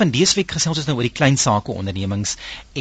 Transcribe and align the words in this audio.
Van 0.00 0.10
dese 0.10 0.38
week 0.38 0.52
gesels 0.56 0.78
ons 0.80 0.86
nou 0.88 0.94
oor 0.96 1.04
die 1.04 1.12
klein 1.16 1.34
sake 1.40 1.72
ondernemings 1.80 2.30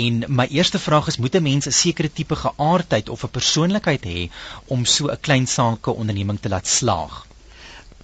en 0.01 0.21
my 0.39 0.45
eerste 0.57 0.79
vraag 0.79 1.09
is 1.11 1.17
moet 1.23 1.33
'n 1.39 1.43
mens 1.47 1.65
'n 1.67 1.75
sekere 1.77 2.09
tipe 2.19 2.35
geaardheid 2.43 3.09
of 3.15 3.25
'n 3.25 3.33
persoonlikheid 3.37 4.05
hê 4.11 4.21
om 4.75 4.85
so 4.91 5.09
'n 5.11 5.19
klein 5.27 5.47
sake 5.53 5.91
onderneming 6.03 6.39
te 6.39 6.51
laat 6.53 6.67
slaag? 6.67 7.17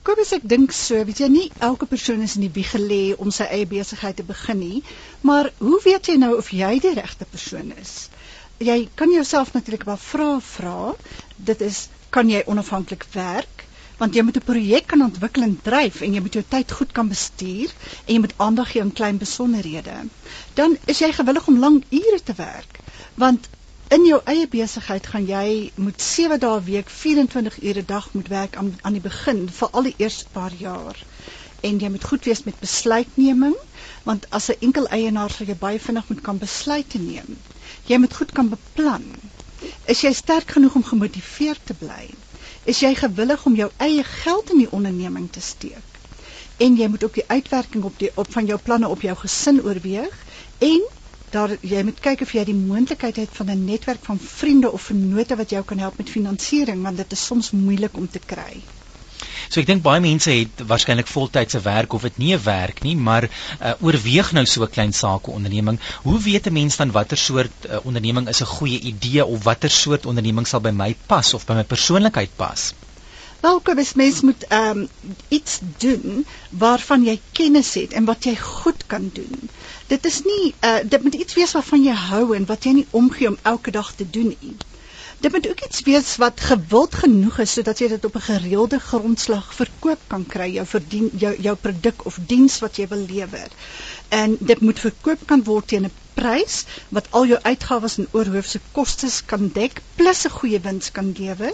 Kobus 0.04 0.34
ek 0.38 0.50
dink 0.54 0.76
so, 0.80 1.06
weet 1.06 1.22
jy 1.24 1.30
nie 1.38 1.52
elke 1.70 1.86
persoon 1.86 2.22
is 2.22 2.36
in 2.36 2.42
die 2.48 2.56
wieg 2.60 2.72
gelê 2.76 3.16
om 3.18 3.32
sy 3.32 3.44
eie 3.44 3.66
besigheid 3.66 4.16
te 4.18 4.28
begin 4.34 4.60
nie, 4.60 4.84
maar 5.22 5.52
hoe 5.58 5.80
weet 5.86 6.08
jy 6.08 6.18
nou 6.18 6.34
of 6.38 6.52
jy 6.52 6.80
die 6.80 6.94
regte 7.00 7.26
persoon 7.26 7.72
is? 7.82 8.10
Jy 8.60 8.90
kan 8.96 9.10
jouself 9.10 9.54
natuurlik 9.54 9.88
wel 9.88 10.04
vra 10.10 10.40
vra. 10.40 10.96
Dit 11.38 11.62
is 11.62 11.88
kan 12.10 12.30
jy 12.30 12.44
onafhanklik 12.46 13.08
werk? 13.14 13.67
Want 13.98 14.16
jy 14.16 14.22
moet 14.22 14.38
'n 14.38 14.48
projek 14.50 14.88
kan 14.88 15.02
ontwikkel 15.02 15.44
en 15.44 15.60
dryf 15.64 16.02
en 16.02 16.14
jy 16.14 16.22
moet 16.22 16.34
jou 16.34 16.44
tyd 16.48 16.72
goed 16.72 16.92
kan 16.92 17.08
bestuur 17.08 17.72
en 18.06 18.14
jy 18.14 18.20
moet 18.20 18.38
aandag 18.38 18.72
gee 18.72 18.82
aan 18.82 18.94
klein 18.94 19.18
besonderhede. 19.18 19.96
Dan 20.54 20.78
is 20.86 21.00
jy 21.00 21.12
gewillig 21.12 21.48
om 21.48 21.60
lang 21.60 21.84
ure 21.90 22.20
te 22.24 22.34
werk 22.38 22.80
want 23.16 23.48
in 23.96 24.06
jou 24.06 24.20
eie 24.26 24.48
besigheid 24.48 25.08
gaan 25.08 25.26
jy 25.26 25.72
moet 25.76 26.02
7 26.02 26.40
dae 26.40 26.62
week 26.64 26.90
24 26.90 27.60
ure 27.64 27.82
'n 27.82 27.90
dag 27.92 28.10
moet 28.14 28.28
werk 28.28 28.56
aan 28.56 28.76
aan 28.82 28.98
die 29.00 29.06
begin 29.10 29.50
vir 29.60 29.70
al 29.72 29.84
die 29.84 29.96
eerste 29.98 30.26
paar 30.34 30.54
jaar. 30.60 30.98
En 31.62 31.80
jy 31.80 31.90
moet 31.90 32.04
goed 32.04 32.26
wees 32.26 32.44
met 32.44 32.60
besluitneming 32.60 33.56
want 34.04 34.30
as 34.30 34.50
'n 34.50 34.60
enkel 34.60 34.88
eienaar 34.88 35.32
sal 35.32 35.48
jy 35.48 35.56
baie 35.56 35.80
vinnig 35.80 36.10
moet 36.10 36.22
kan 36.22 36.38
besluite 36.38 37.00
neem. 37.00 37.38
Jy 37.86 37.98
moet 37.98 38.14
goed 38.14 38.32
kan 38.32 38.50
beplan. 38.50 39.06
Is 39.86 40.02
jy 40.02 40.14
sterk 40.14 40.52
genoeg 40.52 40.76
om 40.76 40.84
gemotiveerd 40.84 41.66
te 41.66 41.74
bly? 41.74 42.10
Is 42.68 42.80
jy 42.84 42.94
gewillig 43.00 43.46
om 43.48 43.56
jou 43.56 43.70
eie 43.84 44.04
geld 44.04 44.52
in 44.52 44.64
die 44.64 44.72
onderneming 44.76 45.30
te 45.32 45.42
steek. 45.42 46.00
En 46.58 46.76
jy 46.76 46.88
moet 46.92 47.04
ook 47.04 47.20
die 47.20 47.28
uitwerking 47.28 47.84
op 47.88 48.00
die 48.02 48.12
op 48.16 48.32
van 48.34 48.46
jou 48.50 48.60
planne 48.60 48.90
op 48.92 49.02
jou 49.06 49.16
gesin 49.24 49.62
oorweeg 49.64 50.16
en 50.68 50.84
daar 51.32 51.54
jy 51.62 51.84
moet 51.84 52.00
kyk 52.04 52.24
of 52.26 52.34
jy 52.36 52.44
die 52.48 52.58
moontlikheid 52.58 53.20
het 53.24 53.30
van 53.40 53.52
'n 53.52 53.66
netwerk 53.66 54.04
van 54.10 54.20
vriende 54.20 54.72
of 54.72 54.90
vennote 54.90 55.36
wat 55.36 55.50
jou 55.50 55.64
kan 55.64 55.80
help 55.80 55.98
met 55.98 56.10
finansiering 56.10 56.84
want 56.84 56.98
dit 56.98 57.12
is 57.12 57.26
soms 57.26 57.52
moeilik 57.52 57.98
om 57.98 58.10
te 58.10 58.20
kry. 58.20 58.62
So 59.50 59.62
ek 59.62 59.68
dink 59.68 59.84
baie 59.84 60.02
mense 60.04 60.32
het 60.32 60.64
waarskynlik 60.70 61.08
voltydse 61.08 61.62
werk 61.66 61.94
of 61.94 62.02
dit 62.08 62.18
nie 62.18 62.34
'n 62.36 62.44
werk 62.44 62.82
nie, 62.84 62.96
maar 62.96 63.28
uh, 63.28 63.74
oorweeg 63.80 64.32
nou 64.32 64.46
so 64.46 64.64
'n 64.64 64.74
klein 64.78 64.94
sake 64.94 65.32
onderneming. 65.32 65.80
Hoe 66.04 66.20
weet 66.20 66.48
'n 66.48 66.54
mens 66.54 66.78
dan 66.78 66.92
watter 66.92 67.18
soort 67.18 67.70
uh, 67.70 67.78
onderneming 67.84 68.28
is 68.28 68.42
'n 68.42 68.54
goeie 68.58 68.80
idee 68.80 69.26
of 69.26 69.44
watter 69.44 69.70
soort 69.70 70.06
onderneming 70.06 70.48
sal 70.48 70.60
by 70.60 70.72
my 70.72 70.96
pas 71.06 71.34
of 71.34 71.46
by 71.46 71.54
my 71.54 71.64
persoonlikheid 71.64 72.30
pas? 72.36 72.74
Welke 73.40 73.76
bes 73.76 73.94
mens 73.94 74.22
moet 74.22 74.46
um, 74.52 74.88
iets 75.30 75.60
doen 75.78 76.26
waarvan 76.50 77.04
jy 77.06 77.20
kennis 77.32 77.74
het 77.74 77.94
en 77.94 78.06
wat 78.06 78.24
jy 78.26 78.36
goed 78.36 78.86
kan 78.88 79.10
doen. 79.14 79.50
Dit 79.88 80.06
is 80.06 80.22
nie 80.26 80.56
uh, 80.66 80.80
dit 80.84 81.04
moet 81.04 81.14
iets 81.14 81.38
wees 81.38 81.54
waarvan 81.54 81.84
jy 81.84 81.94
hou 81.94 82.36
en 82.36 82.46
wat 82.46 82.66
jy 82.66 82.74
nie 82.80 82.88
omgee 82.90 83.30
om 83.30 83.38
elke 83.42 83.72
dag 83.72 83.94
te 83.96 84.10
doen 84.10 84.34
nie. 84.40 84.56
Dit 85.20 85.32
moet 85.32 85.48
ook 85.50 85.62
iets 85.66 85.82
wees 85.82 86.16
wat 86.22 86.42
gewild 86.48 86.96
genoeg 86.96 87.38
is 87.44 87.54
sodat 87.58 87.80
jy 87.82 87.88
dit 87.94 88.04
op 88.06 88.16
'n 88.20 88.26
gereelde 88.26 88.80
grondslag 88.80 89.48
verkoop 89.60 90.02
kan 90.12 90.26
kry 90.34 90.48
jou 90.58 90.66
verdien 90.74 91.10
jou 91.24 91.32
jou 91.48 91.56
produk 91.64 92.06
of 92.06 92.20
diens 92.34 92.60
wat 92.66 92.78
jy 92.78 92.88
wil 92.92 93.06
lewer. 93.14 93.48
En 94.20 94.38
dit 94.40 94.62
moet 94.62 94.80
verkoop 94.80 95.26
kan 95.32 95.44
word 95.44 95.68
teen 95.74 95.86
'n 95.90 95.96
prys 96.14 96.60
wat 96.90 97.08
al 97.12 97.26
jou 97.34 97.40
uitgawes 97.42 97.98
en 97.98 98.08
oorhoofse 98.12 98.60
kostes 98.78 99.18
kan 99.26 99.50
dek 99.58 99.82
plus 99.96 100.26
'n 100.26 100.36
goeie 100.38 100.60
wins 100.70 100.92
kan 100.92 101.12
lewer. 101.18 101.54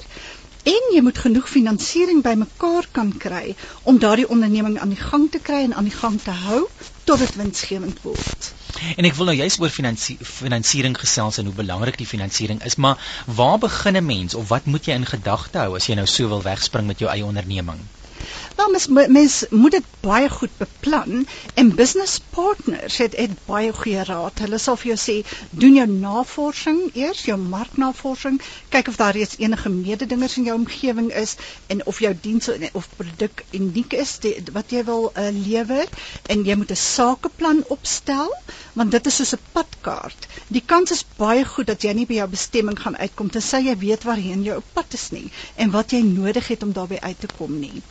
En 0.63 0.85
jy 0.95 1.01
moet 1.03 1.17
genoeg 1.19 1.47
finansiering 1.51 2.21
bymekaar 2.23 2.85
kan 2.97 3.09
kry 3.23 3.55
om 3.91 3.97
daardie 3.99 4.29
onderneming 4.35 4.77
aan 4.79 4.93
die 4.95 4.99
gang 4.99 5.25
te 5.31 5.41
kry 5.49 5.59
en 5.65 5.73
aan 5.75 5.89
die 5.89 5.95
gang 5.95 6.15
te 6.23 6.35
hou 6.43 6.59
tot 7.09 7.19
dit 7.19 7.35
winsgewend 7.35 7.99
word. 8.05 8.47
En 8.95 9.07
ek 9.09 9.17
wil 9.17 9.27
nou 9.27 9.35
juist 9.35 9.59
oor 9.59 9.73
finansie, 9.75 10.15
finansiering 10.29 10.95
gesels 10.99 11.41
en 11.41 11.51
hoe 11.51 11.57
belangrik 11.57 11.99
die 11.99 12.07
finansiering 12.07 12.63
is, 12.69 12.79
maar 12.85 13.03
waar 13.41 13.59
begin 13.65 13.99
'n 13.99 14.05
mens 14.05 14.39
of 14.39 14.47
wat 14.55 14.65
moet 14.65 14.87
jy 14.87 14.95
in 15.01 15.09
gedagte 15.15 15.65
hou 15.65 15.75
as 15.75 15.89
jy 15.91 15.99
nou 15.99 16.07
so 16.07 16.31
wil 16.31 16.47
wegspring 16.47 16.87
met 16.87 17.03
jou 17.03 17.11
eie 17.11 17.25
onderneming? 17.25 17.83
Nou 18.57 18.71
mens 18.71 18.87
mens 19.09 19.35
moet 19.49 19.71
dit 19.71 19.85
baie 20.05 20.27
goed 20.29 20.51
beplan 20.57 21.27
en 21.61 21.69
business 21.75 22.19
partners 22.35 22.97
het 23.01 23.15
het 23.21 23.31
baie 23.45 23.71
goeie 23.77 24.03
raad. 24.09 24.41
Hulle 24.43 24.59
sal 24.61 24.77
vir 24.81 24.89
jou 24.91 24.97
sê 25.03 25.15
doen 25.63 25.77
jou 25.79 25.85
navorsing 25.93 26.81
eers, 27.01 27.23
jou 27.29 27.37
marknavorsing, 27.53 28.37
kyk 28.75 28.91
of 28.91 28.99
daar 29.01 29.15
reeds 29.17 29.39
enige 29.41 29.71
mededingers 29.77 30.37
in 30.37 30.45
jou 30.49 30.57
omgewing 30.59 31.09
is 31.23 31.33
en 31.75 31.81
of 31.93 32.01
jou 32.05 32.11
diens 32.27 32.51
of 32.81 32.89
produk 32.99 33.43
uniek 33.61 33.97
is 34.03 34.13
die, 34.27 34.35
wat 34.59 34.75
jy 34.77 34.85
wil 34.91 35.09
uh, 35.09 35.25
lewer 35.47 35.89
en 36.35 36.45
jy 36.45 36.59
moet 36.61 36.75
'n 36.77 36.81
sakeplan 36.83 37.63
opstel 37.77 38.29
want 38.77 38.91
dit 38.91 39.11
is 39.13 39.19
soos 39.21 39.33
'n 39.33 39.43
padkaart. 39.57 40.29
Die 40.47 40.63
kans 40.73 40.91
is 40.91 41.05
baie 41.17 41.45
goed 41.55 41.73
dat 41.73 41.81
jy 41.81 41.97
nie 41.97 42.05
by 42.05 42.21
jou 42.21 42.29
bestemming 42.37 42.77
gaan 42.85 43.01
uitkom 43.01 43.33
tensy 43.33 43.65
jy 43.65 43.77
weet 43.87 44.05
waarheen 44.11 44.45
jy 44.45 44.61
op 44.61 44.71
pad 44.73 44.93
is 45.01 45.09
nie 45.09 45.27
en 45.55 45.73
wat 45.79 45.91
jy 45.91 46.05
nodig 46.13 46.53
het 46.53 46.63
om 46.63 46.71
daarby 46.71 47.01
uit 47.01 47.19
te 47.19 47.33
kom 47.37 47.59
nie 47.59 47.81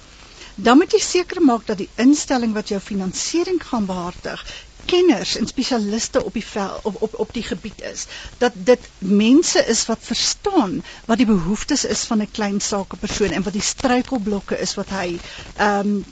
dan 0.55 0.79
moet 0.79 0.93
jy 0.93 1.01
seker 1.01 1.43
maak 1.43 1.67
dat 1.67 1.79
die 1.79 1.91
instelling 1.97 2.53
wat 2.53 2.69
jou 2.69 2.81
finansiering 2.81 3.63
gaan 3.65 3.87
behartig 3.87 4.45
kenners 4.87 5.37
en 5.37 5.47
spesialiste 5.47 6.23
op 6.25 6.35
die 6.35 6.45
vel 6.45 6.81
op 6.83 7.03
op 7.07 7.15
op 7.25 7.33
die 7.35 7.43
gebied 7.43 7.83
is 7.93 8.07
dat 8.39 8.53
dit 8.71 8.89
mense 8.99 9.65
is 9.75 9.85
wat 9.87 9.99
verstaan 10.09 10.83
wat 11.07 11.23
die 11.23 11.29
behoeftes 11.29 11.85
is 11.85 12.03
van 12.11 12.23
'n 12.23 12.31
klein 12.31 12.61
sakepersoon 12.61 13.31
en 13.31 13.43
wat 13.43 13.53
die 13.53 13.69
struikelblokke 13.69 14.59
is 14.59 14.75
wat 14.75 14.89
hy 14.89 15.19
ehm 15.57 15.79
um, 15.79 16.05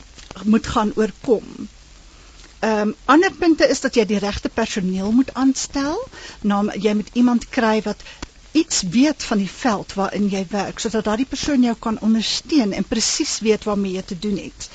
moet 0.45 0.67
gaan 0.67 0.93
oorkom. 0.97 1.69
Ehm 2.61 2.89
um, 2.89 2.95
ander 3.05 3.33
punte 3.33 3.69
is 3.69 3.81
dat 3.81 3.95
jy 3.95 4.05
die 4.07 4.19
regte 4.19 4.49
personeel 4.49 5.13
moet 5.13 5.35
aanstel. 5.35 6.09
Nou 6.41 6.71
jy 6.81 6.95
moet 6.95 7.09
iemand 7.13 7.49
kry 7.49 7.83
wat 7.83 8.03
iets 8.53 8.83
weet 8.83 9.23
van 9.25 9.39
die 9.39 9.51
veld 9.51 9.95
waarin 9.95 10.29
jy 10.29 10.47
werk 10.51 10.79
sodat 10.79 11.05
daardie 11.05 11.29
persoon 11.29 11.63
jou 11.63 11.75
kan 11.79 12.01
ondersteun 12.01 12.73
en 12.73 12.85
presies 12.85 13.39
weet 13.47 13.65
waarmee 13.65 13.93
jy 13.93 14.03
te 14.03 14.19
doen 14.19 14.37
het. 14.37 14.69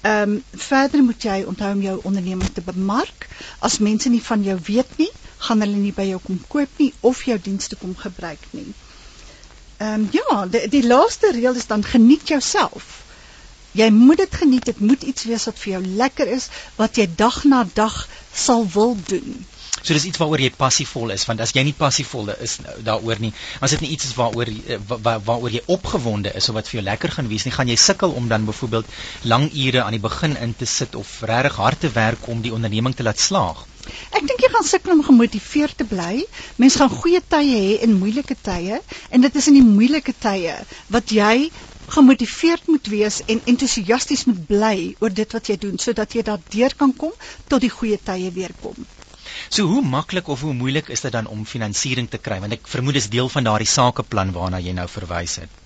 Ehm 0.00 0.36
um, 0.36 0.42
verder 0.52 1.02
moet 1.02 1.22
jy 1.22 1.42
onthou 1.46 1.72
om 1.74 1.82
jou 1.82 2.00
onderneming 2.02 2.50
te 2.54 2.62
bemark. 2.64 3.28
As 3.58 3.78
mense 3.78 4.08
nie 4.08 4.22
van 4.22 4.42
jou 4.42 4.58
weet 4.64 4.96
nie, 4.96 5.10
gaan 5.38 5.60
hulle 5.60 5.76
nie 5.76 5.92
by 5.92 6.06
jou 6.08 6.20
kom 6.24 6.38
koop 6.48 6.78
nie 6.78 6.92
of 7.00 7.24
jou 7.24 7.38
dienste 7.42 7.76
kom 7.76 7.96
gebruik 7.96 8.46
nie. 8.50 8.70
Ehm 9.78 9.94
um, 9.94 10.08
ja, 10.12 10.46
die, 10.46 10.68
die 10.68 10.86
laaste 10.86 11.32
reël 11.34 11.54
is 11.54 11.66
dan 11.66 11.84
geniet 11.84 12.28
jouself. 12.28 13.02
Jy 13.72 13.90
moet 13.90 14.16
dit 14.16 14.34
geniet. 14.34 14.64
Dit 14.64 14.80
moet 14.80 15.02
iets 15.02 15.24
wees 15.28 15.44
wat 15.50 15.58
vir 15.58 15.72
jou 15.72 15.82
lekker 16.00 16.30
is, 16.38 16.48
wat 16.76 16.96
jy 16.96 17.06
dag 17.16 17.42
na 17.44 17.66
dag 17.74 18.08
sal 18.32 18.66
wil 18.74 18.96
doen. 19.10 19.44
So 19.82 19.94
dis 19.94 20.06
iets 20.10 20.20
waaroor 20.20 20.42
jy 20.42 20.50
passievol 20.58 21.14
is 21.14 21.24
want 21.28 21.40
as 21.44 21.54
jy 21.56 21.64
nie 21.68 21.76
passievol 21.76 22.32
is 22.34 22.58
nou, 22.64 22.74
daaroor 22.88 23.22
nie, 23.22 23.32
as 23.64 23.74
dit 23.76 23.84
nie 23.84 23.92
iets 23.96 24.10
is 24.10 24.16
waaroor 24.18 24.50
eh, 24.50 24.78
waar, 24.88 25.22
waaroor 25.24 25.54
jy 25.54 25.62
opgewonde 25.74 26.34
is 26.40 26.48
of 26.50 26.58
wat 26.58 26.70
vir 26.70 26.80
jou 26.80 26.84
lekker 26.88 27.14
gaan 27.16 27.30
wees 27.30 27.46
nie, 27.46 27.54
gaan 27.54 27.70
jy 27.70 27.78
sukkel 27.78 28.16
om 28.18 28.28
dan 28.32 28.46
byvoorbeeld 28.48 28.90
lang 29.32 29.48
ure 29.52 29.84
aan 29.84 29.96
die 29.96 30.02
begin 30.02 30.36
in 30.36 30.54
te 30.58 30.66
sit 30.66 30.98
of 30.98 31.20
regtig 31.30 31.58
hard 31.62 31.80
te 31.84 31.92
werk 31.94 32.28
om 32.28 32.42
die 32.44 32.54
onderneming 32.54 32.96
te 32.96 33.06
laat 33.06 33.22
slaag. 33.22 33.64
Ek 34.12 34.26
dink 34.26 34.42
jy 34.42 34.50
gaan 34.52 34.66
sukkel 34.68 34.92
om 34.96 35.04
gemotiveerd 35.06 35.78
te 35.80 35.86
bly. 35.88 36.24
Mense 36.60 36.80
gaan 36.80 36.92
goeie 36.92 37.22
tye 37.34 37.54
hê 37.54 37.78
en 37.86 37.96
moeilike 38.00 38.36
tye 38.48 38.80
en 38.82 39.24
dit 39.24 39.40
is 39.40 39.48
in 39.52 39.56
die 39.60 39.64
moeilike 39.64 40.12
tye 40.26 40.58
wat 40.92 41.14
jy 41.14 41.48
gemotiveerd 41.88 42.66
moet 42.68 42.90
wees 42.92 43.22
en 43.32 43.40
entoesiasties 43.52 44.26
moet 44.28 44.44
bly 44.50 44.76
oor 45.00 45.14
dit 45.22 45.36
wat 45.38 45.48
jy 45.48 45.56
doen 45.62 45.80
sodat 45.80 46.12
jy 46.18 46.24
daardeur 46.26 46.76
kan 46.82 46.92
kom 47.02 47.14
tot 47.48 47.64
die 47.64 47.72
goeie 47.72 47.96
tye 48.10 48.32
weer 48.36 48.52
kom. 48.60 48.76
So 49.48 49.66
hoe 49.66 49.82
maklik 49.82 50.28
of 50.28 50.40
hoe 50.40 50.54
moeilik 50.54 50.88
is 50.88 51.00
dit 51.06 51.12
dan 51.12 51.26
om 51.26 51.46
finansiering 51.46 52.10
te 52.10 52.18
kry? 52.18 52.40
Want 52.40 52.58
ek 52.58 52.66
vermoed 52.66 53.00
dis 53.00 53.08
deel 53.08 53.28
van 53.28 53.44
daardie 53.44 53.72
sakeplan 53.78 54.32
waarna 54.32 54.60
jy 54.60 54.72
nou 54.72 54.88
verwys 54.88 55.40
het. 55.44 55.64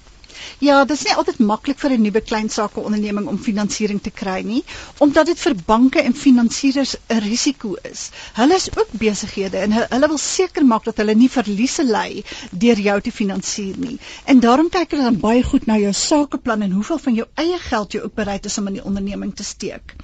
Ja, 0.58 0.84
dit 0.84 0.96
is 0.96 1.04
nie 1.06 1.14
altyd 1.20 1.38
maklik 1.48 1.78
vir 1.82 1.92
'n 1.96 2.02
nuwe 2.02 2.20
klein 2.20 2.48
sake 2.50 2.80
onderneming 2.80 3.26
om 3.32 3.38
finansiering 3.46 4.00
te 4.02 4.10
kry 4.20 4.40
nie, 4.46 4.62
omdat 5.06 5.26
dit 5.26 5.40
vir 5.44 5.54
banke 5.66 6.02
en 6.02 6.14
finansiëerders 6.22 6.94
'n 7.08 7.20
risiko 7.26 7.74
is. 7.90 8.10
Hulle 8.38 8.54
is 8.54 8.68
ook 8.76 8.90
besighede 9.04 9.58
en 9.58 9.72
hulle 9.78 10.08
wil 10.14 10.18
seker 10.18 10.64
maak 10.64 10.84
dat 10.84 10.96
hulle 10.96 11.14
nie 11.14 11.30
verliese 11.30 11.84
ly 11.84 12.24
deur 12.50 12.80
jou 12.88 13.00
te 13.00 13.12
finansier 13.12 13.78
nie. 13.78 13.98
En 14.24 14.40
daarom 14.40 14.68
kyk 14.68 14.90
hulle 14.90 15.10
dan 15.10 15.20
baie 15.20 15.42
goed 15.42 15.66
na 15.66 15.78
jou 15.78 15.92
sakeplan 15.92 16.62
en 16.62 16.78
hoeveel 16.78 16.98
van 16.98 17.14
jou 17.14 17.28
eie 17.34 17.58
geld 17.58 17.92
jy 17.92 18.00
ook 18.00 18.14
bereid 18.14 18.46
is 18.46 18.58
om 18.58 18.66
in 18.66 18.80
die 18.80 18.84
onderneming 18.84 19.34
te 19.36 19.44
steek. 19.44 19.96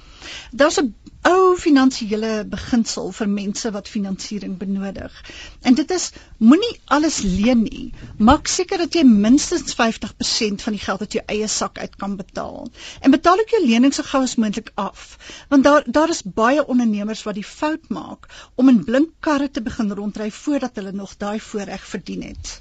Daar's 0.51 0.79
'n 0.79 0.93
ou 1.27 1.55
finansiële 1.59 2.45
beginsel 2.47 3.09
vir 3.15 3.29
mense 3.31 3.71
wat 3.75 3.89
finansiering 3.91 4.55
benodig. 4.59 5.15
En 5.61 5.75
dit 5.75 5.91
is 5.91 6.05
moenie 6.37 6.71
alles 6.85 7.17
leen 7.23 7.63
nie. 7.65 7.93
Maak 8.17 8.47
seker 8.47 8.79
dat 8.83 8.95
jy 8.95 9.03
minstens 9.07 9.75
50% 9.79 10.63
van 10.63 10.77
die 10.77 10.83
geld 10.83 11.03
uit 11.03 11.17
jou 11.17 11.23
eie 11.35 11.47
sak 11.47 11.77
uit 11.79 11.95
kan 11.99 12.15
betaal. 12.21 12.69
En 13.01 13.11
betaal 13.11 13.43
ook 13.43 13.55
jou 13.55 13.63
lening 13.65 13.93
so 13.93 14.03
gou 14.03 14.23
as 14.23 14.37
moontlik 14.39 14.71
af, 14.75 15.17
want 15.49 15.63
daar 15.63 15.83
daar 15.87 16.09
is 16.09 16.23
baie 16.23 16.65
ondernemers 16.65 17.25
wat 17.27 17.35
die 17.35 17.49
fout 17.51 17.89
maak 17.89 18.29
om 18.55 18.69
in 18.69 18.83
blink 18.83 19.11
karre 19.19 19.51
te 19.51 19.61
begin 19.61 19.91
rondry 19.91 20.31
voordat 20.31 20.75
hulle 20.79 20.95
nog 20.95 21.17
daai 21.17 21.39
voorreg 21.39 21.85
verdien 21.85 22.23
het. 22.31 22.59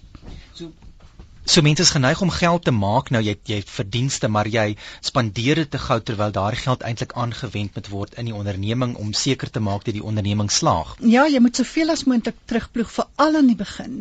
So 1.49 1.63
mense 1.65 1.81
is 1.81 1.91
geneig 1.91 2.21
om 2.21 2.29
geld 2.29 2.65
te 2.67 2.73
maak 2.77 3.07
nou 3.09 3.23
jy 3.25 3.33
jy 3.49 3.63
verdienste 3.65 4.29
maar 4.29 4.49
jy 4.53 4.75
spandeer 5.01 5.57
dit 5.63 5.71
te 5.73 5.79
gou 5.81 5.97
terwyl 6.05 6.33
daardie 6.37 6.61
geld 6.61 6.83
eintlik 6.85 7.15
aangewend 7.17 7.79
moet 7.79 7.87
word 7.89 8.19
in 8.21 8.27
die 8.29 8.35
onderneming 8.37 8.93
om 9.01 9.15
seker 9.17 9.49
te 9.55 9.63
maak 9.65 9.87
dat 9.87 9.97
die 9.97 10.05
onderneming 10.05 10.51
slaag. 10.53 10.91
Ja, 11.01 11.23
jy 11.25 11.41
moet 11.41 11.57
soveel 11.57 11.95
as 11.95 12.03
moontlik 12.05 12.37
terugploeg 12.53 12.91
veral 12.93 13.39
aan 13.41 13.49
die 13.49 13.57
begin. 13.57 13.95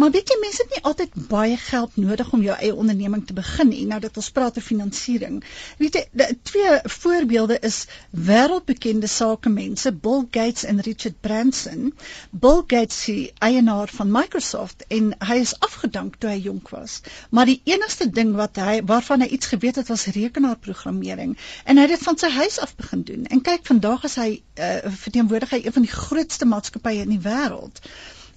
Maar 0.00 0.14
weet 0.14 0.32
jy 0.32 0.38
mense 0.40 0.64
het 0.64 0.72
nie 0.72 0.82
altyd 0.88 1.18
baie 1.34 1.58
geld 1.66 1.98
nodig 2.00 2.30
om 2.32 2.46
jou 2.46 2.56
eie 2.56 2.72
onderneming 2.72 3.26
te 3.28 3.36
begin 3.36 3.68
nie. 3.74 3.84
Nou 3.92 4.00
dat 4.00 4.16
ons 4.16 4.32
praat 4.38 4.56
oor 4.56 4.66
finansiering. 4.70 5.42
Weet 5.82 6.00
jy, 6.00 6.30
twee 6.48 6.80
voorbeelde 6.96 7.60
is 7.60 7.82
wêreldbekende 8.30 9.12
sakemense, 9.18 9.92
Bill 9.92 10.24
Gates 10.30 10.64
en 10.64 10.80
Richard 10.88 11.20
Branson. 11.20 11.92
Bill 12.32 12.64
Gates, 12.64 13.04
die 13.04 13.28
eienaar 13.44 13.92
van 14.00 14.16
Microsoft 14.16 14.88
en 14.88 15.12
hy 15.28 15.40
is 15.44 15.56
afgedank 15.60 16.16
toe 16.16 16.32
hy 16.32 16.40
jonk 16.48 16.72
was. 16.72 16.85
Maar 17.30 17.50
die 17.50 17.60
enigste 17.64 18.10
ding 18.10 18.34
wat 18.38 18.56
hy 18.62 18.80
waarvan 18.90 19.24
hy 19.24 19.28
iets 19.36 19.50
geweet 19.52 19.80
het 19.80 19.88
was 19.92 20.06
rekenaarprogrammering 20.16 21.36
en 21.64 21.76
hy 21.76 21.86
het 21.86 21.94
dit 21.96 22.06
van 22.08 22.18
sy 22.18 22.30
huis 22.38 22.58
af 22.60 22.76
begin 22.76 23.02
doen. 23.02 23.26
En 23.26 23.42
kyk, 23.42 23.66
vandag 23.66 24.04
is 24.04 24.16
hy 24.20 24.28
uh, 24.36 24.76
verteenwoordig 25.04 25.50
hy 25.56 25.62
een 25.64 25.76
van 25.78 25.88
die 25.88 25.96
grootste 25.96 26.46
maatskappye 26.46 27.06
in 27.06 27.14
die 27.16 27.22
wêreld. 27.28 27.82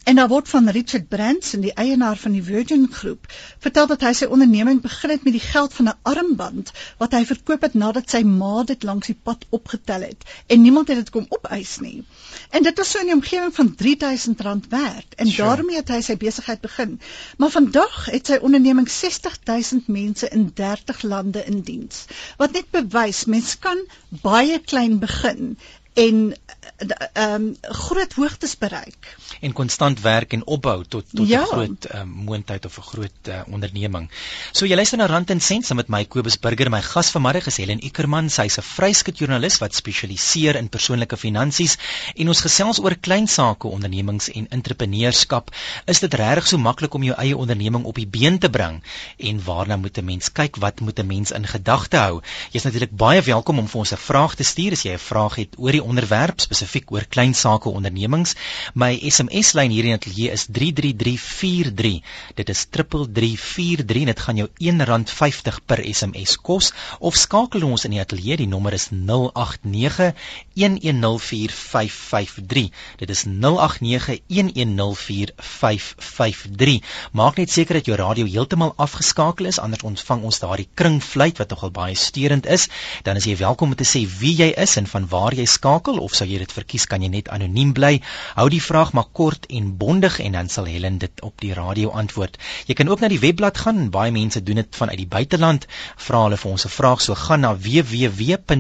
En 0.10 0.16
daar 0.16 0.28
word 0.28 0.50
van 0.50 0.70
Richard 0.70 1.08
Branson, 1.08 1.62
die 1.62 1.74
eienaar 1.74 2.18
van 2.18 2.34
die 2.34 2.42
Virgin 2.44 2.88
Groep, 2.92 3.28
vertel 3.62 3.88
dat 3.92 4.02
hy 4.02 4.10
sy 4.18 4.26
onderneming 4.26 4.80
begin 4.82 5.12
het 5.14 5.26
met 5.28 5.36
die 5.36 5.44
geld 5.44 5.74
van 5.78 5.90
'n 5.92 6.00
armband 6.12 6.72
wat 6.98 7.14
hy 7.14 7.20
verkoop 7.32 7.68
het 7.68 7.76
nadat 7.78 8.10
sy 8.10 8.24
ma 8.26 8.64
dit 8.72 8.88
langs 8.90 9.12
die 9.12 9.18
pad 9.30 9.46
opgetel 9.58 10.08
het 10.08 10.26
en 10.48 10.62
niemand 10.62 10.88
het 10.88 10.98
dit 10.98 11.12
kom 11.14 11.28
opeis 11.30 11.78
nie. 11.86 12.02
En 12.50 12.66
dit 12.66 12.82
was 12.82 12.92
so 12.92 13.00
in 13.00 13.12
die 13.12 13.18
omgewing 13.20 13.54
van 13.56 13.70
R3000 13.76 14.68
werd 14.70 15.16
en 15.16 15.28
sure. 15.28 15.48
daarmee 15.48 15.76
het 15.76 15.94
hy 15.94 16.02
sy 16.02 16.18
besigheid 16.18 16.62
begin. 16.62 17.00
Maar 17.38 17.50
vandag 17.50 18.06
het 18.06 18.28
sy 18.28 18.40
onderneming 18.42 18.90
60000 18.90 19.88
mense 19.88 20.30
in 20.30 20.52
30 20.54 21.02
lande 21.02 21.46
in 21.46 21.62
diens. 21.62 22.06
Wat 22.38 22.52
net 22.52 22.72
bewys 22.72 23.26
mens 23.26 23.60
kan 23.60 23.86
baie 24.10 24.60
klein 24.60 25.00
begin 25.00 25.58
en 25.94 26.34
ehm 26.80 27.34
um, 27.34 27.56
groot 27.62 28.14
hoogtes 28.14 28.58
bereik 28.58 29.16
en 29.40 29.54
konstant 29.54 30.00
werk 30.02 30.34
en 30.34 30.46
opbou 30.46 30.84
tot 30.84 31.06
tot 31.12 31.26
'n 31.26 31.28
ja. 31.28 31.44
groot 31.46 31.88
uh, 31.94 32.04
moondheid 32.04 32.66
of 32.66 32.78
'n 32.78 32.81
groot 32.81 33.28
uh, 33.28 33.42
onderneming. 33.48 34.10
So 34.52 34.66
jy 34.66 34.76
luister 34.76 34.98
na 34.98 35.06
Rand 35.06 35.30
en 35.30 35.42
Sent 35.42 35.66
saam 35.66 35.78
met 35.78 35.88
my 35.88 36.06
Kobus 36.06 36.40
Burger, 36.40 36.70
my 36.70 36.81
gas 36.81 37.12
vanmiddag 37.12 37.46
is 37.48 37.58
Helen 37.58 37.84
Ikerman. 37.84 38.30
Sy's 38.30 38.58
'n 38.58 38.62
vryskut 38.62 39.18
joernalis 39.18 39.58
wat 39.58 39.76
spesialiseer 39.76 40.56
in 40.56 40.70
persoonlike 40.70 41.18
finansies 41.18 41.78
en 42.16 42.28
ons 42.28 42.42
gesels 42.42 42.80
oor 42.80 42.96
klein 42.96 43.28
sake, 43.28 43.68
ondernemings 43.68 44.30
en 44.30 44.48
entrepreneurskap. 44.50 45.52
Is 45.86 46.00
dit 46.00 46.14
regtig 46.14 46.48
so 46.48 46.58
maklik 46.58 46.94
om 46.94 47.04
jou 47.04 47.16
eie 47.18 47.38
onderneming 47.38 47.84
op 47.84 47.96
die 47.96 48.08
been 48.08 48.40
te 48.40 48.50
bring 48.50 48.84
en 49.18 49.44
waarna 49.44 49.75
moet 49.75 49.98
'n 49.98 50.06
mens 50.06 50.32
kyk? 50.32 50.56
Wat 50.56 50.80
moet 50.80 51.00
'n 51.00 51.08
mens 51.08 51.32
in 51.32 51.48
gedagte 51.48 51.98
hou? 51.98 52.22
Jy's 52.52 52.64
natuurlik 52.64 52.96
baie 52.96 53.22
welkom 53.22 53.60
om 53.60 53.68
vir 53.68 53.80
ons 53.80 53.92
'n 53.92 53.98
vraag 53.98 54.36
te 54.36 54.44
stuur 54.44 54.72
as 54.72 54.84
jy 54.84 54.94
'n 54.94 54.98
vraag 54.98 55.36
het 55.36 55.56
oor 55.58 55.72
die 55.72 55.84
onderwerp 55.84 56.40
spesifiek 56.40 56.69
oor 56.89 57.06
klein 57.10 57.33
sake 57.33 57.69
ondernemings. 57.69 58.36
My 58.74 59.00
SMS 59.00 59.30
SMS-lyn 59.30 59.69
hier 59.71 59.86
in 59.86 59.94
ateljee 59.94 60.31
is 60.31 60.48
33343. 60.51 62.01
Dit 62.36 62.50
is 62.50 62.66
3343 62.69 64.01
en 64.01 64.06
dit 64.12 64.19
gaan 64.19 64.36
jou 64.39 64.50
R1.50 64.57 65.56
per 65.66 65.94
SMS 65.94 66.42
kos 66.42 66.74
of 67.00 67.16
skakel 67.16 67.63
ons 67.68 67.86
in 67.86 67.92
die 67.95 68.01
ateljee. 68.01 68.38
Die 68.42 68.48
nommer 68.48 68.74
is 68.74 68.88
089 68.92 70.13
1104553. 70.60 72.69
Dit 73.01 73.10
is 73.10 73.24
089 73.27 74.19
1104553. 74.27 76.80
Maak 77.12 77.36
net 77.38 77.51
seker 77.51 77.74
dat 77.80 77.86
jou 77.86 77.98
radio 78.00 78.25
heeltemal 78.25 78.74
afgeskakel 78.77 79.45
is 79.50 79.60
anders 79.60 79.83
ontvang 79.88 80.24
ons 80.24 80.39
daardie 80.44 80.69
kringfluit 80.74 81.38
wat 81.38 81.50
nogal 81.54 81.72
baie 81.72 81.95
steurend 81.95 82.45
is. 82.45 82.68
Dan 83.04 83.15
is 83.15 83.25
jy 83.30 83.38
welkom 83.39 83.69
om 83.69 83.75
te 83.75 83.88
sê 83.88 84.07
wie 84.19 84.36
jy 84.36 84.54
is 84.57 84.75
en 84.81 84.88
van 84.88 85.07
waar 85.10 85.33
jy 85.38 85.45
skakel 85.45 85.98
of 86.01 86.15
sou 86.18 86.27
jy 86.30 86.38
dit 86.42 86.54
verkies 86.60 86.86
kan 86.92 87.02
jy 87.06 87.10
net 87.14 87.30
anoniem 87.34 87.74
bly. 87.74 88.02
Hou 88.38 88.48
die 88.52 88.62
vraag 88.64 88.94
maar 88.94 89.10
kort 89.12 89.48
en 89.50 89.78
bondig 89.80 90.20
en 90.24 90.32
dan 90.38 90.50
sal 90.50 90.66
Helen 90.70 90.98
dit 91.02 91.22
op 91.26 91.36
die 91.42 91.54
radio 91.54 91.90
antwoord. 91.90 92.38
Jy 92.68 92.76
kan 92.78 92.90
ook 92.92 93.00
na 93.02 93.08
die 93.12 93.20
webblad 93.20 93.58
gaan. 93.58 93.90
Baie 93.94 94.12
mense 94.12 94.44
doen 94.44 94.56
dit 94.62 94.76
vanuit 94.76 94.98
die 95.02 95.08
buiteland. 95.10 95.68
Vra 95.98 96.24
hulle 96.28 96.38
vir 96.38 96.52
ons 96.52 96.66
'n 96.66 96.70
vraag, 96.70 97.02
so 97.02 97.14
gaan 97.16 97.42
na 97.46 97.56
www.rsg.co.za. 97.56 98.60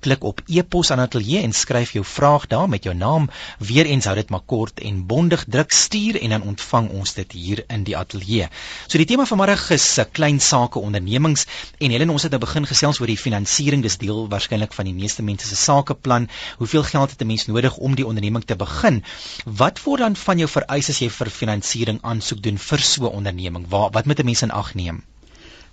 Klik 0.00 0.24
op 0.24 0.40
e-pos 0.46 0.90
aan 0.90 1.00
ateljee 1.00 1.42
en 1.42 1.52
skryf 1.52 1.92
jou 1.92 2.04
vraag 2.04 2.46
daar 2.46 2.68
met 2.68 2.84
jou 2.84 2.94
naam. 2.94 3.30
Weereens 3.58 4.04
hou 4.04 4.14
dit 4.16 4.30
maar 4.30 4.44
kort 4.46 4.80
en 4.80 5.06
bondig. 5.06 5.44
Druk 5.48 5.72
stuur 5.72 6.20
en 6.20 6.28
dan 6.30 6.42
ontvang 6.42 6.90
ons 6.90 7.14
dit 7.14 7.32
hier 7.32 7.64
in 7.68 7.84
die 7.84 7.96
ateljee. 7.96 8.48
So 8.86 8.98
die 8.98 9.06
tema 9.06 9.24
vanmiddag 9.24 9.70
is 9.70 9.94
se 9.94 10.04
klein 10.04 10.40
sake 10.40 10.78
ondernemings 10.78 11.46
en 11.78 11.90
Helen 11.90 12.10
ons 12.10 12.22
het 12.22 12.30
nou 12.30 12.40
begin 12.40 12.66
gesels 12.66 13.00
oor 13.00 13.06
die 13.06 13.18
finansiering. 13.18 13.82
Dis 13.82 13.98
deel 13.98 14.28
waarskynlik 14.28 14.72
van 14.72 14.84
die 14.84 14.94
meeste 14.94 15.22
mense 15.22 15.46
se 15.54 15.62
sakeplan. 15.62 16.28
Hoeveel 16.58 16.82
geld 16.82 17.10
het 17.10 17.22
'n 17.22 17.26
mens 17.26 17.46
nodig 17.46 17.76
om 17.76 17.94
die 17.94 18.06
onderneming 18.06 18.44
te 18.44 18.56
begin. 18.56 19.02
Wat 19.44 19.82
word 19.82 20.00
dan 20.00 20.16
van 20.16 20.38
jou 20.38 20.48
vereis 20.48 20.88
as 20.88 20.98
jy 20.98 21.10
vir 21.10 21.30
finansiering 21.30 21.98
aansoek 22.02 22.42
doen 22.42 22.58
vir 22.58 22.78
so 22.78 23.04
'n 23.04 23.16
onderneming? 23.22 23.66
Wat 23.68 23.94
wat 23.94 24.06
moet 24.06 24.20
'n 24.20 24.24
mens 24.24 24.42
in 24.42 24.50
ag 24.50 24.74
neem? 24.74 25.04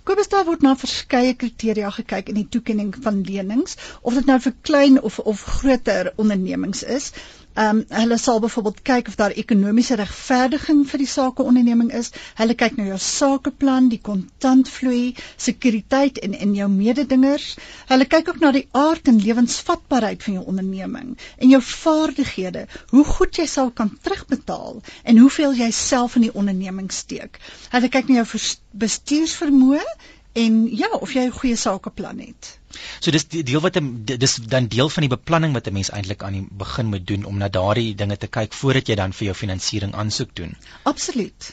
Kobus 0.02 0.28
daar 0.28 0.44
word 0.44 0.62
na 0.62 0.72
verskeie 0.76 1.34
kriteria 1.34 1.90
gekyk 1.90 2.28
in 2.28 2.34
die 2.34 2.48
toekenning 2.54 2.94
van 3.04 3.20
lenings, 3.22 3.76
of 4.00 4.14
dit 4.18 4.26
nou 4.26 4.40
vir 4.40 4.54
klein 4.68 5.02
of 5.10 5.18
of 5.18 5.44
groter 5.58 6.12
ondernemings 6.16 6.82
is. 6.82 7.12
Ehm 7.54 7.76
um, 7.76 7.84
hulle 7.92 8.16
sal 8.18 8.38
byvoorbeeld 8.40 8.82
kyk 8.82 9.08
of 9.08 9.16
daar 9.20 9.34
ekonomiese 9.40 9.96
regverdiging 10.00 10.78
vir 10.88 11.02
die 11.02 11.08
sakeonderneming 11.14 11.90
is. 11.98 12.08
Hulle 12.38 12.54
kyk 12.62 12.78
na 12.78 12.86
jou 12.86 12.96
sakeplan, 13.06 13.90
die 13.92 13.98
kontantvloei, 14.08 15.14
sekuriteit 15.46 16.20
en 16.28 16.32
in 16.46 16.54
jou 16.56 16.68
mededingers. 16.72 17.50
Hulle 17.90 18.06
kyk 18.14 18.30
ook 18.32 18.40
na 18.40 18.54
die 18.56 18.64
aard 18.84 19.10
en 19.12 19.20
lewensvatbaarheid 19.26 20.24
van 20.28 20.38
jou 20.38 20.46
onderneming 20.54 21.12
en 21.36 21.52
jou 21.52 21.60
vaardighede, 21.72 22.64
hoe 22.94 23.04
goed 23.10 23.36
jy 23.42 23.46
sal 23.56 23.70
kan 23.82 23.92
terugbetaal 24.00 24.80
en 25.04 25.20
hoeveel 25.20 25.52
jy 25.60 25.70
self 25.82 26.16
in 26.16 26.28
die 26.30 26.34
onderneming 26.34 26.88
steek. 27.02 27.36
Hulle 27.76 27.92
kyk 27.92 28.08
na 28.08 28.22
jou 28.22 28.40
bestuursvermoë 28.86 29.84
en 30.32 30.62
ja, 30.72 30.88
of 31.04 31.12
jy 31.12 31.28
'n 31.28 31.38
goeie 31.42 31.56
sakeplan 31.56 32.24
het. 32.24 32.58
So 33.02 33.10
dis 33.10 33.24
deel 33.28 33.60
wat 33.60 33.78
dis 34.22 34.34
dan 34.50 34.68
deel 34.70 34.90
van 34.96 35.02
die 35.02 35.10
beplanning 35.10 35.56
wat 35.56 35.66
'n 35.66 35.74
mens 35.74 35.90
eintlik 35.90 36.22
aan 36.22 36.36
die 36.38 36.46
begin 36.64 36.86
moet 36.86 37.06
doen 37.06 37.24
om 37.24 37.38
na 37.38 37.48
daardie 37.48 37.94
dinge 37.94 38.16
te 38.16 38.28
kyk 38.36 38.52
voordat 38.52 38.86
jy 38.86 38.94
dan 39.00 39.12
vir 39.12 39.26
jou 39.26 39.34
finansiering 39.34 39.94
aansoek 39.94 40.36
doen. 40.36 40.54
Absoluut. 40.82 41.50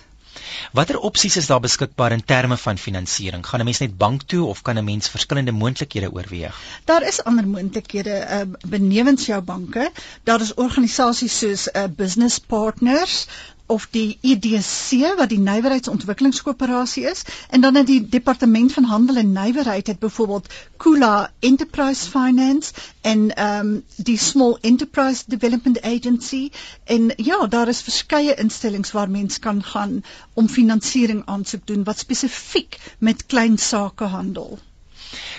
Watter 0.77 0.99
opsies 1.09 1.37
is 1.41 1.47
daar 1.47 1.59
beskikbaar 1.59 2.11
in 2.11 2.23
terme 2.31 2.57
van 2.57 2.77
finansiering? 2.77 3.45
Gaan 3.47 3.59
'n 3.59 3.65
mens 3.65 3.79
net 3.79 3.97
bank 3.97 4.21
toe 4.33 4.45
of 4.45 4.61
kan 4.61 4.77
'n 4.77 4.83
mens 4.83 5.09
verskillende 5.09 5.51
moontlikhede 5.51 6.11
oorweeg? 6.11 6.55
Daar 6.85 7.07
is 7.07 7.23
ander 7.23 7.47
moontlikhede 7.47 8.15
uh, 8.29 8.69
benewens 8.69 9.25
jou 9.25 9.41
banke. 9.41 9.91
Daar 10.23 10.41
is 10.41 10.53
organisasies 10.53 11.37
soos 11.37 11.67
uh, 11.67 11.83
Business 11.95 12.39
Partners 12.39 13.27
of 13.69 13.87
die 13.93 14.17
EDC 14.21 15.15
wat 15.17 15.29
die 15.29 15.39
Nywerheidsontwikkelingskoöperasie 15.39 17.03
is 17.09 17.21
en 17.49 17.61
dan 17.61 17.77
in 17.81 17.85
die 17.85 17.99
departement 18.15 18.73
van 18.73 18.87
handel 18.89 19.19
en 19.21 19.31
nywerheid 19.31 19.87
het 19.87 19.99
byvoorbeeld 19.99 20.47
Kula 20.77 21.31
Enterprise 21.39 22.09
Finance 22.09 22.73
en 23.01 23.35
ehm 23.35 23.59
um, 23.59 23.83
die 23.95 24.17
Small 24.17 24.57
Enterprise 24.61 25.23
Development 25.27 25.81
Agency 25.81 26.49
en 26.83 27.11
ja 27.15 27.47
daar 27.47 27.67
is 27.67 27.81
verskeie 27.81 28.35
instellings 28.35 28.91
waar 28.91 29.09
mens 29.09 29.39
kan 29.39 29.63
gaan 29.63 30.03
om 30.33 30.49
finansiering 30.49 31.21
aansoek 31.25 31.67
doen 31.67 31.83
wat 31.83 31.99
spesifiek 31.99 32.79
met 32.97 33.25
klein 33.25 33.57
sake 33.57 34.03
handel. 34.03 34.59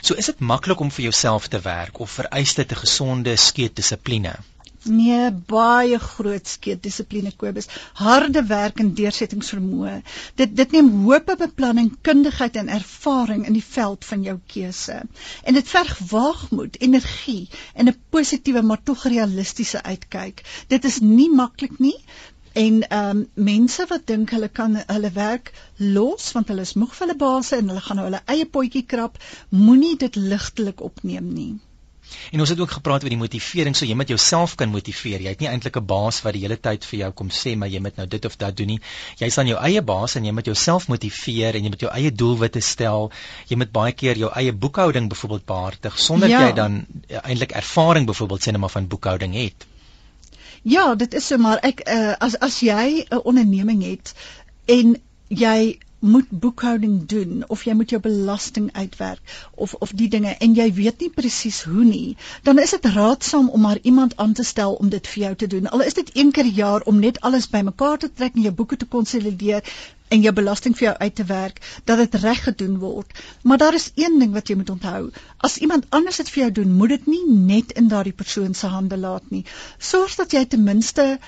So 0.00 0.14
is 0.14 0.26
dit 0.26 0.38
maklik 0.38 0.80
om 0.80 0.90
vir 0.90 1.02
jouself 1.02 1.48
te 1.48 1.60
werk 1.66 1.98
of 1.98 2.10
vereis 2.10 2.54
dit 2.54 2.72
'n 2.72 2.82
gesonde 2.84 3.36
skeet 3.36 3.76
dissipline? 3.76 4.38
Nee, 4.88 5.30
baie 5.30 5.98
groot 6.00 6.46
skeet 6.48 6.82
dissipline 6.82 7.32
Kobus. 7.36 7.66
Harde 8.00 8.40
werk 8.48 8.78
en 8.80 8.94
deursettingsvermoë. 8.96 9.98
Dit 10.40 10.54
dit 10.56 10.72
neem 10.72 10.88
hoop 11.02 11.28
op 11.34 11.42
beplanning, 11.44 11.90
kundigheid 12.08 12.56
en 12.56 12.72
ervaring 12.72 13.44
in 13.46 13.58
die 13.58 13.64
veld 13.64 14.08
van 14.08 14.24
jou 14.24 14.38
keuse. 14.54 14.96
En 15.44 15.54
dit 15.54 15.68
verg 15.68 15.98
waagmoed, 16.14 16.80
energie 16.80 17.48
en 17.74 17.92
'n 17.92 17.96
positiewe 18.08 18.62
maar 18.62 18.82
tog 18.82 19.04
realistiese 19.04 19.82
uitkyk. 19.82 20.44
Dit 20.68 20.84
is 20.84 21.00
nie 21.00 21.30
maklik 21.30 21.78
nie. 21.78 21.98
En 22.52 22.82
ehm 22.88 23.16
um, 23.16 23.26
mense 23.34 23.86
wat 23.88 24.06
dink 24.06 24.30
hulle 24.30 24.48
kan 24.48 24.82
hulle 24.86 25.10
werk 25.12 25.52
los 25.76 26.32
want 26.32 26.48
hulle 26.48 26.60
is 26.66 26.74
moeg 26.74 26.94
vir 26.94 27.06
hulle 27.06 27.18
baase 27.18 27.56
en 27.56 27.68
hulle 27.68 27.80
gaan 27.80 27.96
nou 27.96 28.08
hulle 28.08 28.22
eie 28.26 28.46
potjie 28.46 28.86
krap, 28.86 29.18
moenie 29.50 29.96
dit 29.96 30.16
ligtelik 30.16 30.80
opneem 30.80 31.34
nie. 31.34 31.52
En 32.30 32.40
ons 32.40 32.48
het 32.48 32.60
ook 32.60 32.70
gepraat 32.70 33.02
oor 33.04 33.12
die 33.12 33.18
motivering, 33.18 33.76
so 33.76 33.86
jy 33.86 33.94
moet 33.94 34.08
jouself 34.08 34.54
kan 34.54 34.70
motiveer. 34.70 35.20
Jy 35.20 35.34
het 35.34 35.40
nie 35.40 35.48
eintlik 35.48 35.76
'n 35.76 35.86
baas 35.86 36.20
wat 36.22 36.32
die 36.32 36.42
hele 36.42 36.56
tyd 36.56 36.84
vir 36.84 36.98
jou 36.98 37.10
kom 37.12 37.30
sê 37.30 37.56
maar 37.56 37.68
jy 37.68 37.80
moet 37.80 37.96
nou 37.96 38.06
dit 38.06 38.24
of 38.24 38.36
dat 38.36 38.56
doen 38.56 38.66
nie. 38.66 38.80
Jy's 39.18 39.34
dan 39.34 39.46
jou 39.46 39.58
eie 39.58 39.82
baas 39.82 40.16
en 40.16 40.24
jy 40.24 40.32
moet 40.32 40.46
jouself 40.46 40.88
motiveer 40.88 41.54
en 41.54 41.64
jy 41.64 41.70
moet 41.70 41.80
jou 41.80 41.92
eie 41.92 42.12
doelwitte 42.12 42.60
stel. 42.60 43.10
Jy 43.48 43.56
moet 43.56 43.72
baie 43.72 43.92
keer 43.92 44.16
jou 44.16 44.30
eie 44.34 44.52
boekhouding 44.52 45.08
byvoorbeeld 45.08 45.46
behartig 45.46 45.98
sonder 45.98 46.28
ja. 46.28 46.46
jy 46.46 46.52
dan 46.52 46.86
ja, 47.08 47.22
eintlik 47.22 47.52
ervaring 47.52 48.06
byvoorbeeld 48.06 48.42
sê 48.42 48.52
net 48.52 48.60
maar 48.60 48.70
van 48.70 48.88
boekhouding 48.88 49.34
het. 49.34 49.66
Ja, 50.62 50.94
dit 50.94 51.14
is 51.14 51.26
so 51.26 51.38
maar 51.38 51.58
ek 51.64 51.80
uh, 51.88 52.14
as 52.20 52.36
as 52.38 52.60
jy 52.60 53.06
'n 53.08 53.22
onderneming 53.24 53.82
het 53.82 54.14
en 54.66 54.96
jy 55.28 55.78
moet 56.00 56.28
boekhouding 56.30 57.06
doen 57.06 57.44
of 57.48 57.62
jy 57.64 57.74
moet 57.76 57.90
jou 57.90 58.00
belasting 58.02 58.68
uitwerk 58.72 59.20
of 59.54 59.74
of 59.74 59.92
die 59.92 60.08
dinge 60.08 60.32
en 60.46 60.54
jy 60.56 60.68
weet 60.72 61.00
nie 61.04 61.10
presies 61.12 61.62
hoe 61.68 61.84
nie, 61.84 62.16
dan 62.42 62.58
is 62.58 62.72
dit 62.76 62.90
raadsaam 62.94 63.48
om 63.48 63.60
maar 63.60 63.78
iemand 63.82 64.16
aan 64.16 64.32
te 64.32 64.44
stel 64.44 64.74
om 64.74 64.88
dit 64.88 65.06
vir 65.06 65.22
jou 65.22 65.34
te 65.34 65.46
doen. 65.46 65.68
Al 65.68 65.84
is 65.84 65.94
dit 65.94 66.10
een 66.16 66.32
keer 66.32 66.44
'n 66.44 66.58
jaar 66.60 66.82
om 66.82 66.98
net 66.98 67.20
alles 67.20 67.50
bymekaar 67.50 67.98
te 67.98 68.12
trek 68.12 68.34
en 68.34 68.42
jou 68.48 68.52
boeke 68.52 68.76
te 68.76 68.86
konsolideer 68.86 69.62
en 70.08 70.22
jou 70.24 70.32
belasting 70.34 70.74
vir 70.78 70.86
jou 70.86 70.94
uit 70.98 71.14
te 71.14 71.24
werk 71.24 71.60
dat 71.84 71.98
dit 72.02 72.14
reg 72.22 72.42
gedoen 72.44 72.78
word. 72.78 73.12
Maar 73.42 73.58
daar 73.58 73.74
is 73.74 73.90
een 73.94 74.18
ding 74.18 74.32
wat 74.32 74.48
jy 74.48 74.56
moet 74.56 74.70
onthou. 74.70 75.10
As 75.36 75.56
iemand 75.56 75.86
anders 75.88 76.16
dit 76.16 76.30
vir 76.30 76.42
jou 76.42 76.52
doen, 76.52 76.72
moet 76.72 76.88
dit 76.88 77.06
nie 77.06 77.24
net 77.34 77.72
in 77.72 77.88
daardie 77.88 78.16
persoon 78.22 78.54
se 78.54 78.66
hande 78.66 78.98
laat 78.98 79.30
nie. 79.30 79.44
Sorg 79.78 80.16
dat 80.18 80.32
jy 80.32 80.44
ten 80.46 80.62
minste 80.66 81.18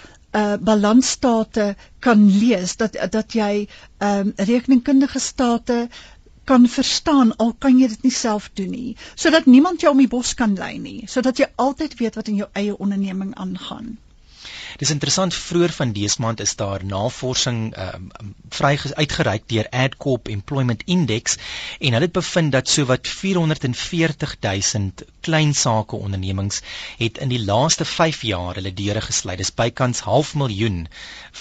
uh 0.40 0.56
balansstate 0.70 1.66
kan 2.00 2.24
lees 2.38 2.76
dat 2.76 2.96
dat 3.16 3.32
jy 3.36 3.52
ehm 3.98 4.18
um, 4.26 4.32
rekeningkundige 4.36 5.18
state 5.20 5.88
kan 6.44 6.68
verstaan 6.68 7.36
al 7.36 7.52
kan 7.58 7.78
jy 7.78 7.88
dit 7.88 8.02
nie 8.02 8.14
self 8.18 8.50
doen 8.60 8.70
nie 8.70 8.96
sodat 9.14 9.46
niemand 9.46 9.80
jou 9.84 9.92
om 9.92 9.98
die 10.02 10.10
bos 10.14 10.34
kan 10.34 10.54
lei 10.62 10.78
nie 10.78 11.02
sodat 11.16 11.38
jy 11.38 11.50
altyd 11.66 11.98
weet 12.00 12.18
wat 12.20 12.28
in 12.32 12.40
jou 12.42 12.48
eie 12.62 12.78
onderneming 12.78 13.34
aangaan 13.34 13.92
Dis 14.80 14.90
interessant 14.90 15.34
vroeër 15.34 15.72
van 15.76 15.92
dese 15.92 16.20
maand 16.20 16.40
is 16.40 16.56
daar 16.56 16.84
navorsing 16.84 17.74
ehm 17.74 18.10
um, 18.20 18.34
vry 18.52 18.76
uitgereik 18.94 19.48
deur 19.48 19.68
Adcorp 19.70 20.28
Employment 20.28 20.82
Index 20.84 21.36
en 21.78 21.92
hulle 21.96 22.04
het 22.08 22.12
bevind 22.12 22.52
dat 22.52 22.68
sowat 22.68 23.08
440 23.08 24.36
000 24.40 24.90
klein 25.20 25.54
sake 25.54 25.96
ondernemings 25.96 26.60
het 26.98 27.18
in 27.18 27.30
die 27.32 27.40
laaste 27.44 27.84
5 27.84 28.22
jaar 28.22 28.54
hulle 28.58 28.74
deure 28.74 29.00
gesluit. 29.00 29.38
Dis 29.38 29.54
bykans 29.54 30.00
half 30.00 30.34
miljoen 30.34 30.86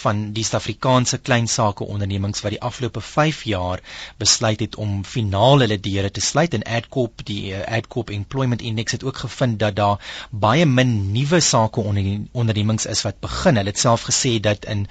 van 0.03 0.21
die 0.35 0.43
Suid-Afrikaanse 0.43 1.17
klein 1.17 1.47
sake 1.47 1.83
ondernemings 1.83 2.41
wat 2.45 2.55
die 2.55 2.61
afgelope 2.61 3.01
5 3.01 3.43
jaar 3.43 3.81
besluit 4.17 4.59
het 4.59 4.75
om 4.75 5.03
finaal 5.03 5.65
hulle 5.65 5.79
deure 5.79 6.11
te 6.11 6.21
sluit 6.21 6.53
en 6.53 6.63
Adcorp 6.63 7.25
die 7.25 7.53
uh, 7.53 7.63
Adcorp 7.79 8.09
Employment 8.09 8.61
Index 8.61 8.91
het 8.91 9.03
ook 9.03 9.17
gevind 9.25 9.59
dat 9.59 9.75
daar 9.75 9.99
baie 10.29 10.65
min 10.65 11.11
nuwe 11.11 11.39
sake 11.39 11.81
ondernemings 11.81 12.85
is 12.85 13.01
wat 13.07 13.19
begin. 13.21 13.55
Hulle 13.55 13.69
het 13.69 13.79
self 13.79 14.05
gesê 14.09 14.39
dat 14.39 14.65
in 14.65 14.87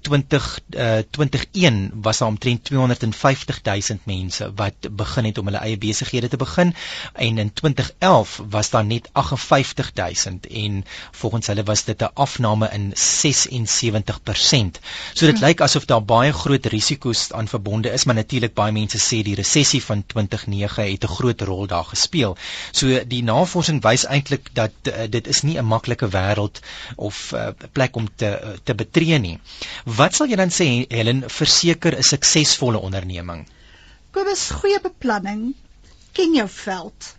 20 0.00 0.60
uh, 0.70 0.98
2021 1.10 1.90
was 2.02 2.18
daar 2.18 2.28
omtrent 2.28 2.64
250 2.64 3.62
000 3.62 3.98
mense 4.04 4.52
wat 4.54 4.74
begin 4.90 5.24
het 5.24 5.38
om 5.38 5.44
hulle 5.50 5.62
eie 5.62 5.78
besighede 5.78 6.28
te 6.28 6.36
begin 6.36 6.74
en 7.12 7.38
in 7.38 7.52
2011 7.52 8.40
was 8.50 8.70
daar 8.70 8.84
net 8.84 9.08
58 9.12 9.92
000 9.94 10.38
en 10.50 10.84
volgens 11.10 11.46
hulle 11.46 11.62
was 11.62 11.84
dit 11.84 12.02
'n 12.02 12.10
afname 12.14 12.68
in 12.72 12.92
76%. 12.94 14.80
So 15.12 15.26
dit 15.26 15.38
hm. 15.38 15.44
lyk 15.44 15.60
asof 15.60 15.84
daar 15.84 16.04
baie 16.04 16.32
groot 16.32 16.66
risiko's 16.66 17.32
aan 17.32 17.48
verbonde 17.48 17.90
is, 17.92 18.04
maar 18.04 18.14
natuurlik 18.14 18.54
baie 18.54 18.72
mense 18.72 18.98
sê 18.98 19.22
die 19.22 19.34
resessie 19.34 19.82
van 19.82 20.06
2009 20.06 20.90
het 20.90 21.04
'n 21.04 21.14
groot 21.18 21.40
rol 21.40 21.66
daar 21.66 21.84
gespeel. 21.84 22.36
So 22.70 23.04
die 23.06 23.22
navorsing 23.22 23.82
wys 23.82 24.04
eintlik 24.04 24.48
dat 24.52 24.72
uh, 24.82 24.92
dit 25.10 25.26
is 25.26 25.42
nie 25.42 25.58
'n 25.58 25.64
maklike 25.64 26.08
wêreld 26.08 26.60
of 26.96 27.32
uh, 27.32 27.48
plek 27.72 27.96
om 27.96 28.08
te 28.16 28.30
te 28.64 28.74
betree 28.74 29.18
nie. 29.18 29.36
Wat 29.84 30.14
sal 30.14 30.30
jy 30.32 30.36
dan 30.36 30.54
sê 30.58 30.68
Helen 30.88 31.22
verseker 31.38 31.98
'n 31.98 32.08
suksesvolle 32.12 32.78
onderneming? 32.78 33.46
Kobus 34.12 34.50
goeie 34.60 34.80
beplanning, 34.80 35.54
ken 36.12 36.34
jou 36.34 36.48
veld 36.48 37.16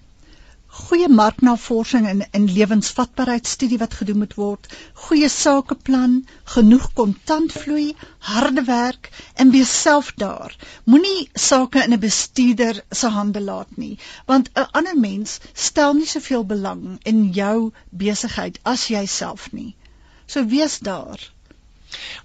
goeie 0.77 1.07
marknavorsing 1.09 2.07
en 2.09 2.19
in 2.37 2.43
lewensvatbaarheidstudie 2.55 3.79
wat 3.83 3.95
gedoen 3.99 4.19
moet 4.23 4.33
word, 4.39 4.67
goeie 5.05 5.29
sakeplan, 5.35 6.13
genoeg 6.55 6.85
kontantvloei, 6.99 7.85
harde 8.29 8.63
werk 8.67 9.09
en 9.43 9.53
wees 9.55 9.73
self 9.81 10.11
daar. 10.23 10.53
Moenie 10.93 11.29
sake 11.47 11.83
in 11.85 11.97
'n 11.97 12.03
bestuurder 12.03 12.83
se 13.01 13.09
hande 13.17 13.41
laat 13.49 13.73
nie, 13.77 13.97
want 14.25 14.51
'n 14.53 14.69
ander 14.81 14.99
mens 15.07 15.39
stel 15.53 15.93
nie 15.93 16.11
soveel 16.13 16.45
belang 16.53 16.85
in 17.13 17.25
jou 17.41 17.71
besigheid 17.89 18.59
as 18.63 18.87
jouself 18.87 19.51
nie. 19.51 19.75
So 20.27 20.45
wees 20.45 20.79
daar. 20.79 21.31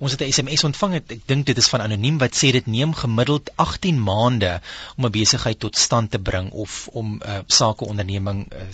Ons 0.04 0.12
het 0.12 0.23
'n 0.23 0.32
SMS 0.37 0.64
ontvang. 0.68 0.94
Ek 0.94 1.26
dink 1.26 1.47
dit 1.47 1.59
is 1.61 1.68
van 1.73 1.82
anoniem 1.82 2.16
wat 2.23 2.38
sê 2.38 2.49
dit 2.56 2.66
neem 2.66 2.94
gemiddeld 3.00 3.50
18 3.64 4.02
maande 4.09 4.50
om 4.97 5.06
'n 5.06 5.12
besigheid 5.16 5.59
tot 5.64 5.78
stand 5.82 6.11
te 6.11 6.18
bring 6.18 6.50
of 6.64 6.88
om 7.02 7.12
'n 7.14 7.23
uh, 7.28 7.38
sakeonderneming 7.47 8.40
uh, 8.52 8.66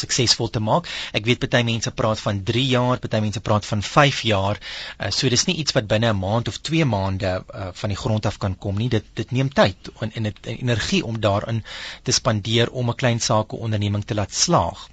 suksesvol 0.00 0.50
te 0.50 0.60
maak. 0.60 0.90
Ek 1.12 1.24
weet 1.24 1.48
baie 1.48 1.64
mense 1.64 1.90
praat 1.90 2.20
van 2.26 2.42
3 2.52 2.66
jaar, 2.66 2.98
baie 2.98 3.24
mense 3.26 3.40
praat 3.40 3.66
van 3.72 3.82
5 3.82 4.20
jaar. 4.20 4.60
Uh, 5.00 5.10
so 5.10 5.28
dis 5.28 5.46
nie 5.48 5.56
iets 5.56 5.72
wat 5.72 5.86
binne 5.86 6.12
'n 6.12 6.18
maand 6.18 6.48
of 6.48 6.60
2 6.70 6.84
maande 6.84 7.32
uh, 7.54 7.68
van 7.72 7.88
die 7.88 8.00
grond 8.04 8.26
af 8.26 8.38
kan 8.38 8.58
kom 8.58 8.76
nie. 8.76 8.88
Dit 8.88 9.04
dit 9.14 9.30
neem 9.30 9.52
tyd 9.52 9.76
en 10.00 10.12
en 10.12 10.22
dit 10.22 10.46
energie 10.46 11.04
om 11.04 11.20
daarin 11.20 11.64
te 12.02 12.12
spandeer 12.12 12.70
om 12.70 12.90
'n 12.90 13.00
klein 13.04 13.20
sakeonderneming 13.20 14.04
te 14.04 14.14
laat 14.14 14.34
slaag. 14.34 14.88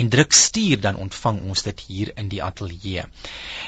en 0.00 0.08
druk 0.12 0.32
stuur 0.32 0.80
dan 0.80 0.96
ontvang 1.00 1.40
ons 1.48 1.62
dit 1.62 1.84
hier 1.88 2.12
in 2.16 2.28
die 2.28 2.42
ateljee. 2.42 3.04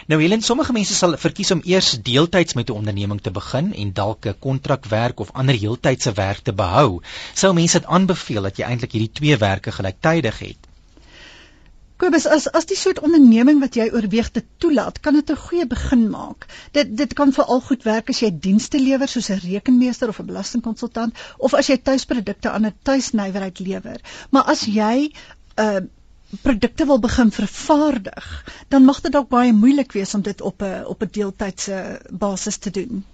Nou 0.09 0.21
Helen, 0.23 0.43
sommige 0.43 0.73
mense 0.73 0.95
sal 0.95 1.17
verkies 1.17 1.53
om 1.55 1.63
eers 1.65 1.93
deeltyds 2.03 2.55
met 2.55 2.71
'n 2.71 2.79
onderneming 2.83 3.21
te 3.21 3.31
begin 3.31 3.73
en 3.75 3.93
dalk 3.93 4.27
'n 4.27 4.39
kontrakwerk 4.39 5.21
of 5.21 5.33
ander 5.33 5.55
heeltydse 5.55 6.13
werk 6.13 6.43
te 6.43 6.53
behou. 6.53 7.01
Sou 7.35 7.53
mense 7.55 7.79
dit 7.79 7.89
aanbeveel 7.89 8.43
dat 8.43 8.57
jy 8.57 8.65
eintlik 8.65 8.93
hierdie 8.93 9.13
twee 9.13 9.37
werke 9.37 9.73
gelyktydig 9.73 10.39
het? 10.39 10.72
Kobus, 12.03 12.25
as 12.27 12.49
as 12.59 12.65
die 12.67 12.77
soort 12.79 12.99
onderneming 13.07 13.61
wat 13.63 13.77
jy 13.79 13.85
oorweeg 13.95 14.33
te 14.35 14.41
toelaat, 14.63 14.97
kan 15.05 15.15
dit 15.15 15.29
'n 15.31 15.43
goeie 15.43 15.67
begin 15.71 16.09
maak. 16.11 16.47
Dit 16.79 16.97
dit 17.01 17.13
kan 17.21 17.33
veral 17.37 17.61
goed 17.67 17.85
werk 17.87 18.09
as 18.11 18.23
jy 18.25 18.31
dienste 18.47 18.81
lewer 18.83 19.09
soos 19.13 19.29
'n 19.31 19.39
rekenmeester 19.45 20.09
of 20.09 20.19
'n 20.19 20.27
belastingkonsultant 20.27 21.15
of 21.39 21.55
as 21.55 21.71
jy 21.71 21.77
tuisprodukte 21.79 22.51
aan 22.51 22.67
'n 22.67 22.75
tuisnywerheid 22.83 23.59
lewer. 23.59 24.01
Maar 24.31 24.43
as 24.43 24.65
jy 24.65 25.13
'n 25.13 25.13
uh, 25.63 25.81
produkte 26.43 26.87
wil 26.87 26.99
begin 26.99 27.31
vervaardig, 27.31 28.27
dan 28.69 28.85
mag 28.85 29.01
dit 29.01 29.13
dalk 29.13 29.29
baie 29.29 29.53
moeilik 29.53 29.93
wees 29.93 30.15
om 30.15 30.23
dit 30.23 30.41
op 30.41 30.63
'n 30.63 30.85
op 30.85 31.03
'n 31.03 31.13
deeltydse 31.13 32.01
basis 32.11 32.57
te 32.57 32.71
doen. 32.71 33.05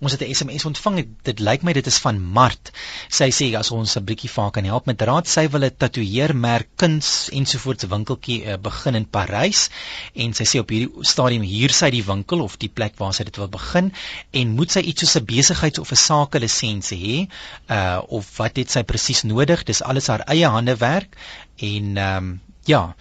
Ons 0.00 0.12
het 0.12 0.22
'n 0.22 0.34
SMS 0.34 0.64
ontvang. 0.64 1.06
Dit 1.22 1.40
lyk 1.40 1.62
my 1.62 1.72
dit 1.72 1.86
is 1.86 1.98
van 1.98 2.20
Mart. 2.20 2.70
Sy 3.08 3.30
sê 3.30 3.54
as 3.54 3.70
ons 3.70 3.96
'n 3.96 4.04
bietjie 4.04 4.30
vir 4.30 4.42
haar 4.42 4.50
kan 4.50 4.64
help 4.64 4.86
met 4.86 5.02
raad, 5.02 5.26
sy 5.28 5.48
wil 5.48 5.64
'n 5.64 5.76
tatoeëermerk 5.78 6.68
kuns 6.76 7.28
ensovoorts 7.32 7.84
winkeltjie 7.84 8.44
uh, 8.46 8.56
begin 8.56 8.94
in 8.94 9.06
Parys 9.06 9.70
en 10.14 10.34
sy 10.34 10.44
sê 10.44 10.58
op 10.58 10.70
hierdie 10.70 11.04
stadium 11.04 11.42
huur 11.42 11.72
sy 11.72 11.90
die 11.90 12.04
winkel 12.04 12.40
of 12.40 12.56
die 12.58 12.68
plek 12.68 12.96
waar 12.98 13.14
sy 13.14 13.24
dit 13.24 13.36
wil 13.36 13.48
begin 13.48 13.92
en 14.32 14.54
moet 14.54 14.70
sy 14.70 14.80
iets 14.80 15.00
soos 15.00 15.16
'n 15.16 15.24
besigheids 15.24 15.78
of 15.78 15.92
'n 15.92 15.96
sake 15.96 16.38
lisensie 16.38 17.00
hê 17.06 17.28
uh 17.70 18.02
of 18.08 18.36
wat 18.38 18.56
het 18.56 18.70
sy 18.70 18.82
presies 18.82 19.22
nodig? 19.22 19.64
Dis 19.64 19.82
alles 19.82 20.06
haar 20.06 20.24
eie 20.26 20.48
hande 20.48 20.76
werk 20.76 21.16
en 21.56 21.96
ehm 21.96 22.16
um, 22.16 22.40
ja, 22.66 22.94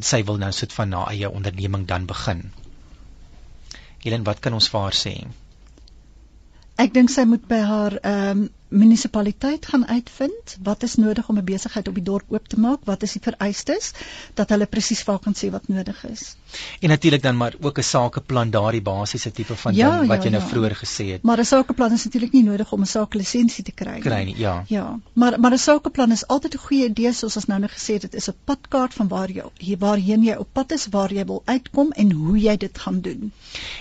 sy 0.00 0.22
wil 0.26 0.40
nou 0.42 0.50
soet 0.52 0.72
van 0.72 0.92
haar 0.92 1.12
eie 1.12 1.30
onderneming 1.30 1.86
dan 1.86 2.06
begin. 2.06 2.50
Helen, 4.02 4.24
wat 4.24 4.40
kan 4.40 4.56
ons 4.56 4.68
vir 4.72 4.80
haar 4.80 4.96
sê? 4.96 5.14
Ek 6.80 6.94
dink 6.96 7.12
sy 7.12 7.26
moet 7.28 7.44
by 7.50 7.60
haar 7.68 7.98
ehm 8.00 8.40
um, 8.40 8.48
munisipaliteit 8.70 9.66
gaan 9.66 9.86
uitvind 9.86 10.56
wat 10.62 10.82
is 10.82 10.94
nodig 10.94 11.28
om 11.28 11.38
'n 11.38 11.44
besigheid 11.44 11.88
op 11.88 11.94
die 11.94 12.02
dorp 12.02 12.24
oop 12.28 12.48
te 12.48 12.60
maak, 12.60 12.78
wat 12.84 13.02
is 13.02 13.12
die 13.12 13.22
vereistes 13.22 13.92
dat 14.34 14.48
hulle 14.48 14.66
presies 14.66 15.02
vir 15.02 15.18
kan 15.18 15.34
sê 15.34 15.50
wat 15.50 15.68
nodig 15.68 16.04
is. 16.04 16.36
En 16.80 16.88
natuurlik 16.88 17.22
dan 17.22 17.36
maar 17.36 17.54
ook 17.60 17.78
'n 17.78 17.82
sakeplan 17.82 18.50
daardie 18.50 18.82
basiese 18.82 19.32
tipe 19.32 19.56
van 19.56 19.74
ja, 19.74 19.98
ding 19.98 20.08
wat 20.08 20.16
ja, 20.16 20.24
jy 20.24 20.30
nou 20.30 20.42
ja. 20.42 20.48
vroeër 20.48 20.74
gesê 20.74 21.06
het. 21.12 21.22
Maar 21.22 21.38
'n 21.38 21.44
sakeplan 21.44 21.92
is 21.92 22.04
natuurlik 22.04 22.32
nie 22.32 22.42
nodig 22.42 22.72
om 22.72 22.80
'n 22.80 22.86
sakelisensie 22.86 23.64
te 23.64 23.72
kry 23.72 23.92
nie. 23.92 24.00
Kry 24.00 24.22
nie, 24.24 24.38
ja. 24.38 24.64
Ja, 24.66 24.98
maar 25.12 25.40
maar 25.40 25.52
'n 25.52 25.58
sakeplan 25.58 26.10
is 26.10 26.26
altyd 26.26 26.54
'n 26.54 26.58
goeie 26.58 26.88
idee 26.88 27.12
soos 27.12 27.36
ons 27.36 27.46
nou 27.46 27.60
net 27.60 27.70
gesê 27.70 27.92
het, 27.92 28.02
dit 28.02 28.14
is 28.14 28.28
'n 28.28 28.34
padkaart 28.44 28.94
van 28.94 29.08
waar 29.08 29.30
jy 29.30 29.42
hier 29.58 29.78
waarheen 29.78 30.22
jy 30.22 30.34
op 30.34 30.48
pad 30.52 30.72
is, 30.72 30.86
waar 30.90 31.12
jy 31.12 31.24
wil 31.24 31.42
uitkom 31.44 31.92
en 31.92 32.12
hoe 32.12 32.38
jy 32.40 32.56
dit 32.56 32.78
gaan 32.78 33.00
doen. 33.00 33.32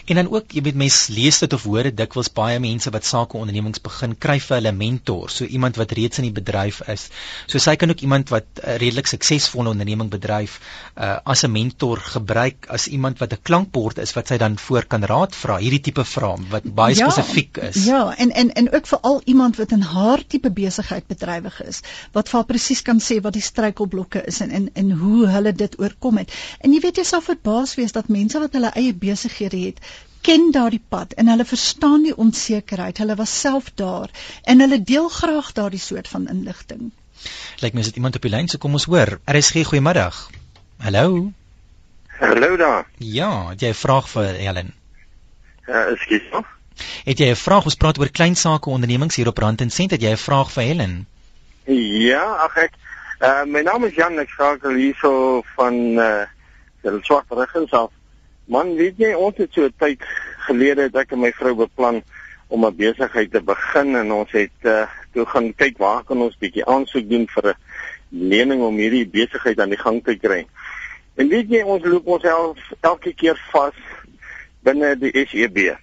En 0.06 0.16
dan 0.16 0.30
ook, 0.30 0.52
jy 0.52 0.62
weet 0.62 0.76
mense 0.76 1.14
lees 1.14 1.40
dit 1.40 1.54
of 1.54 1.64
hoor 1.64 1.84
dit 1.84 1.98
dikwels 1.98 2.32
baie 2.34 2.60
mense 2.60 2.90
wat 2.90 3.06
sakeondernemings 3.06 3.82
begin 3.82 4.18
kry 4.18 4.40
vir 4.40 4.56
hulle 4.56 4.72
mentor, 4.80 5.30
so 5.30 5.46
iemand 5.46 5.78
wat 5.82 5.92
reeds 5.98 6.22
in 6.22 6.30
die 6.30 6.36
bedryf 6.36 6.82
is. 6.92 7.08
So 7.52 7.62
sy 7.62 7.76
kan 7.80 7.92
ook 7.94 8.04
iemand 8.06 8.32
wat 8.34 8.48
'n 8.64 8.78
redelik 8.82 9.08
suksesvolle 9.12 9.74
onderneming 9.76 10.10
bedryf 10.10 10.60
uh, 10.96 11.18
as 11.24 11.44
'n 11.44 11.52
mentor 11.52 11.98
gebruik 12.16 12.68
as 12.70 12.88
iemand 12.88 13.20
wat 13.20 13.34
'n 13.34 13.42
klankbord 13.42 13.98
is 13.98 14.14
wat 14.14 14.28
sy 14.28 14.38
dan 14.38 14.58
voor 14.58 14.86
kan 14.86 15.04
raad 15.04 15.36
vra, 15.36 15.58
hierdie 15.58 15.82
tipe 15.90 16.06
vrae 16.06 16.38
wat 16.50 16.64
baie 16.64 16.96
ja, 16.96 17.10
spesifiek 17.10 17.58
is. 17.58 17.86
Ja, 17.86 18.16
en 18.16 18.32
en 18.32 18.54
en 18.54 18.74
ook 18.74 18.88
vir 18.88 19.00
al 19.12 19.22
iemand 19.26 19.58
wat 19.58 19.72
in 19.72 19.82
haar 19.82 20.26
tipe 20.28 20.52
besigheid 20.52 21.08
bedrywig 21.08 21.62
is, 21.64 21.82
wat 22.12 22.30
vir 22.30 22.44
presies 22.44 22.82
kan 22.82 23.00
sê 23.00 23.22
wat 23.22 23.34
die 23.34 23.46
struikelblokke 23.46 24.24
is 24.26 24.42
en 24.46 24.52
en 24.52 24.70
en 24.74 24.92
hoe 24.92 25.28
hulle 25.28 25.54
dit 25.54 25.80
oorkom 25.80 26.18
het. 26.18 26.34
En 26.60 26.74
jy 26.74 26.80
weet 26.80 27.02
jy 27.02 27.04
sal 27.04 27.22
verbaas 27.22 27.76
wees 27.76 27.92
dat 27.92 28.08
mense 28.08 28.40
wat 28.40 28.54
hulle 28.54 28.72
eie 28.76 28.94
besighede 28.94 29.58
het, 29.66 29.80
ken 30.22 30.52
daardie 30.52 30.82
pad 30.90 31.14
en 31.14 31.28
hulle 31.28 31.46
verstaan 31.46 32.04
die 32.04 32.16
onsekerheid. 32.16 32.98
Hulle 32.98 33.16
was 33.16 33.40
self 33.40 33.72
daar 33.76 34.10
en 34.44 34.60
hulle 34.60 34.82
deel 34.84 35.10
graag 35.10 35.52
daardie 35.52 35.80
soort 35.80 36.08
van 36.08 36.28
inligting. 36.28 36.92
Lyk 37.60 37.74
my 37.74 37.80
is 37.80 37.92
dit 37.92 37.96
iemand 37.96 38.16
op 38.16 38.22
die 38.22 38.32
lyn, 38.32 38.48
so 38.48 38.58
kom 38.58 38.74
ons 38.74 38.88
hoor. 38.88 39.20
RSG 39.28 39.66
goeiemiddag. 39.68 40.30
Hallo. 40.80 41.32
Hallo 42.20 42.56
daar. 42.58 42.88
Ja, 42.98 43.50
het 43.50 43.62
jy 43.62 43.70
'n 43.70 43.74
vraag 43.74 44.10
vir 44.10 44.24
Helen? 44.24 44.74
Ja, 45.68 45.86
uh, 45.86 45.92
ekskuus. 45.92 46.44
Het 47.04 47.18
jy 47.20 47.30
'n 47.30 47.36
vraag? 47.36 47.64
Ons 47.64 47.76
praat 47.76 48.00
oor 48.00 48.10
klein 48.10 48.36
sake 48.36 48.70
ondernemings 48.70 49.16
hier 49.16 49.28
op 49.28 49.38
Rand 49.38 49.62
en 49.62 49.70
Sent. 49.70 49.92
Het 49.92 50.02
jy 50.02 50.12
'n 50.12 50.18
vraag 50.18 50.52
vir 50.52 50.64
Helen? 50.64 51.08
Ja, 51.66 52.24
ag 52.24 52.56
ek. 52.56 52.72
Uh, 53.20 53.44
my 53.46 53.62
naam 53.62 53.84
is 53.84 53.96
Jan, 53.96 54.20
ek 54.20 54.30
skakel 54.30 54.74
hierso 54.74 55.44
van 55.56 55.74
uh 56.00 56.26
die 56.82 57.04
swart 57.04 57.26
regens 57.30 57.72
af. 57.72 57.92
Man, 58.50 58.72
weet 58.80 58.98
jy, 58.98 59.12
ons 59.14 59.38
het 59.38 59.54
so 59.54 59.68
'n 59.68 59.74
tyd 59.78 60.02
gelede 60.48 60.90
dat 60.90 61.04
ek 61.04 61.12
en 61.14 61.22
my 61.22 61.32
vrou 61.32 61.54
beplan 61.56 62.02
om 62.48 62.66
'n 62.66 62.76
besigheid 62.76 63.32
te 63.32 63.42
begin 63.42 63.96
en 63.96 64.12
ons 64.12 64.32
het 64.32 64.58
uh 64.64 64.88
toe 65.14 65.26
gaan 65.26 65.54
kyk 65.54 65.78
waar 65.78 66.04
kan 66.04 66.22
ons 66.22 66.38
bietjie 66.38 66.66
aansoek 66.66 67.10
doen 67.10 67.28
vir 67.28 67.50
'n 67.50 67.58
lening 68.10 68.62
om 68.62 68.76
hierdie 68.78 69.06
besigheid 69.06 69.60
aan 69.60 69.70
die 69.70 69.84
gang 69.86 70.04
te 70.04 70.16
kry. 70.18 70.48
En 71.16 71.30
weet 71.30 71.50
jy, 71.50 71.62
ons 71.62 71.86
loop 71.86 72.08
ons 72.08 72.22
self 72.22 72.58
elke 72.82 73.14
keer 73.14 73.38
vas 73.52 73.78
binne 74.64 74.96
die 74.98 75.26
SEB. 75.28 75.78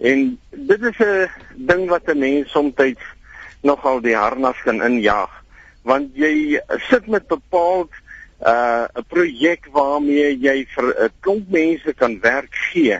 En 0.00 0.38
dit 0.50 0.82
is 0.82 0.98
'n 1.00 1.28
ding 1.56 1.88
wat 1.88 2.08
'n 2.08 2.18
mens 2.18 2.50
soms 2.50 2.74
nogal 3.62 4.00
die 4.00 4.16
harnas 4.16 4.60
kan 4.64 4.82
injaag 4.82 5.40
want 5.82 6.12
jy 6.16 6.60
sit 6.90 7.06
met 7.08 7.28
bepaald 7.28 7.92
'n 8.40 8.48
uh, 8.48 9.02
projek 9.08 9.68
waarmee 9.72 10.38
jy 10.40 10.66
vir 10.74 10.86
'n 10.96 11.12
klomp 11.20 11.50
mense 11.50 11.92
kan 11.94 12.20
werk 12.20 12.54
gee. 12.72 12.98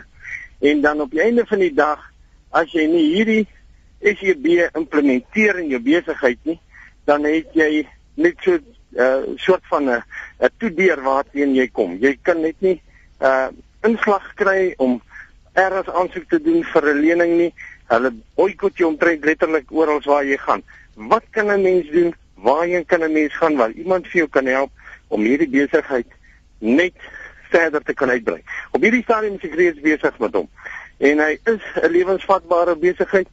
En 0.60 0.80
dan 0.80 1.00
op 1.00 1.10
die 1.10 1.20
einde 1.20 1.46
van 1.46 1.58
die 1.58 1.74
dag 1.74 2.12
as 2.50 2.72
jy 2.72 2.84
nie 2.86 3.14
hierdie 3.14 3.46
SEB 4.02 4.68
implementeer 4.76 5.58
in 5.58 5.68
jou 5.68 5.80
besigheid 5.80 6.38
nie, 6.42 6.60
dan 7.04 7.24
het 7.24 7.48
jy 7.52 7.86
net 8.14 8.36
so 8.44 8.52
'n 8.52 8.64
uh, 8.96 9.22
soort 9.36 9.64
van 9.70 9.88
'n 9.88 10.02
'n 10.40 10.50
toedeur 10.58 11.00
waarteen 11.02 11.54
jy 11.54 11.68
kom. 11.72 11.96
Jy 12.00 12.18
kan 12.22 12.40
net 12.40 12.56
nie 12.60 12.82
'n 13.20 13.24
uh, 13.24 13.48
inslag 13.82 14.34
kry 14.34 14.74
om 14.76 15.00
eers 15.54 15.88
aansoek 15.88 16.28
te 16.28 16.40
doen 16.42 16.64
vir 16.64 16.84
'n 16.84 17.00
lening 17.00 17.36
nie. 17.36 17.54
Hulle 17.88 18.12
boikot 18.34 18.76
jou 18.76 18.88
omtrent 18.88 19.24
letterlik 19.24 19.72
oral 19.72 20.00
waar 20.04 20.24
jy 20.24 20.36
gaan. 20.36 20.62
Wat 20.94 21.24
kan 21.30 21.46
'n 21.46 21.62
mens 21.62 21.90
doen? 21.90 22.14
Waarheen 22.34 22.86
kan 22.86 23.00
'n 23.00 23.12
mens 23.12 23.34
gaan 23.36 23.56
waar 23.56 23.70
iemand 23.70 24.06
vir 24.06 24.16
jou 24.16 24.28
kan 24.28 24.46
help 24.46 24.70
om 25.10 25.26
hierdie 25.26 25.50
besigheid 25.50 26.08
net 26.58 26.96
verder 27.50 27.82
te 27.82 27.94
kan 27.98 28.10
uitbrei. 28.10 28.40
Op 28.70 28.82
hierdie 28.84 29.02
stadium 29.02 29.38
is 29.38 29.46
ek 29.48 29.56
reeds 29.58 29.82
besig 29.84 30.18
met 30.22 30.36
hom. 30.38 30.48
En 31.00 31.22
hy 31.22 31.32
is 31.52 31.62
'n 31.82 31.90
lewensvatbare 31.90 32.76
besigheid. 32.78 33.28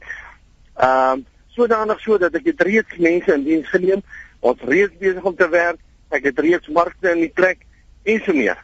Ehm 0.76 1.18
uh, 1.18 1.26
sodanig 1.58 2.00
sodat 2.00 2.34
ek 2.38 2.46
het 2.52 2.60
reeds 2.62 2.98
mense 3.02 3.34
in 3.34 3.44
diens 3.44 3.68
geneem. 3.68 4.02
Ons 4.40 4.60
reeds 4.62 4.94
besig 4.98 5.22
om 5.22 5.36
te 5.36 5.48
werk. 5.50 5.80
Ek 6.14 6.24
het 6.30 6.38
reeds 6.38 6.68
markte 6.68 7.10
in 7.10 7.20
die 7.26 7.34
plek 7.34 7.64
en 8.04 8.22
so 8.24 8.32
meer. 8.32 8.58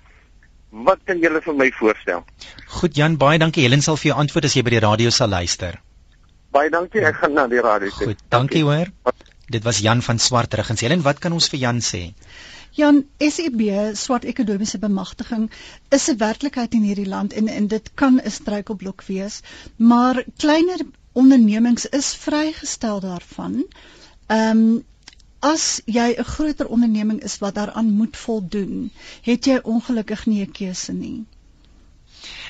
Wat 0.71 1.03
kan 1.07 1.19
julle 1.23 1.43
vir 1.43 1.55
my 1.55 1.71
voorstel? 1.71 2.25
Goed 2.81 2.97
Jan, 2.97 3.19
baie 3.19 3.39
dankie. 3.39 3.63
Helen 3.63 3.83
sal 3.83 3.97
vir 3.97 4.13
jou 4.13 4.19
antwoord 4.19 4.45
as 4.45 4.55
jy 4.55 4.63
by 4.63 4.75
die 4.77 4.87
radio 4.87 5.11
sal 5.11 5.29
luister. 5.29 5.79
Baie 6.55 6.71
dankie. 6.71 7.03
Ek 7.03 7.21
gaan 7.23 7.35
na 7.35 7.47
die 7.51 7.63
radio 7.63 7.91
toe. 7.91 8.07
Goed, 8.11 8.25
dankie 8.31 8.63
hoor. 8.63 8.91
Dit 9.51 9.63
was 9.67 9.79
Jan 9.85 10.03
van 10.03 10.19
Swartrug 10.19 10.71
en 10.71 10.81
Helen, 10.81 11.03
wat 11.03 11.19
kan 11.21 11.33
ons 11.33 11.51
vir 11.53 11.61
Jan 11.61 11.83
sê? 11.85 12.15
Jan 12.75 13.05
SEB 13.19 13.61
swart 13.95 14.25
ekonomiese 14.25 14.79
bemagtiging 14.83 15.51
is 15.89 16.09
'n 16.11 16.17
werklikheid 16.19 16.73
in 16.75 16.83
hierdie 16.83 17.09
land 17.09 17.33
en 17.33 17.49
en 17.49 17.67
dit 17.67 17.91
kan 17.95 18.21
'n 18.21 18.31
struikelblok 18.31 19.05
wees, 19.07 19.41
maar 19.77 20.25
kleiner 20.37 20.81
ondernemings 21.13 21.87
is 21.87 22.15
vrygestel 22.15 23.01
daarvan. 23.01 23.65
Ehm 24.27 24.59
um, 24.59 24.85
as 25.39 25.81
jy 25.85 26.15
'n 26.19 26.25
groter 26.25 26.69
onderneming 26.69 27.23
is 27.23 27.39
wat 27.39 27.55
daaraan 27.55 27.91
moet 27.91 28.17
voldoen, 28.17 28.91
het 29.23 29.45
jy 29.45 29.59
ongelukkig 29.63 30.27
nie 30.27 30.41
'n 30.43 30.53
keuse 30.53 30.93
nie. 30.93 31.25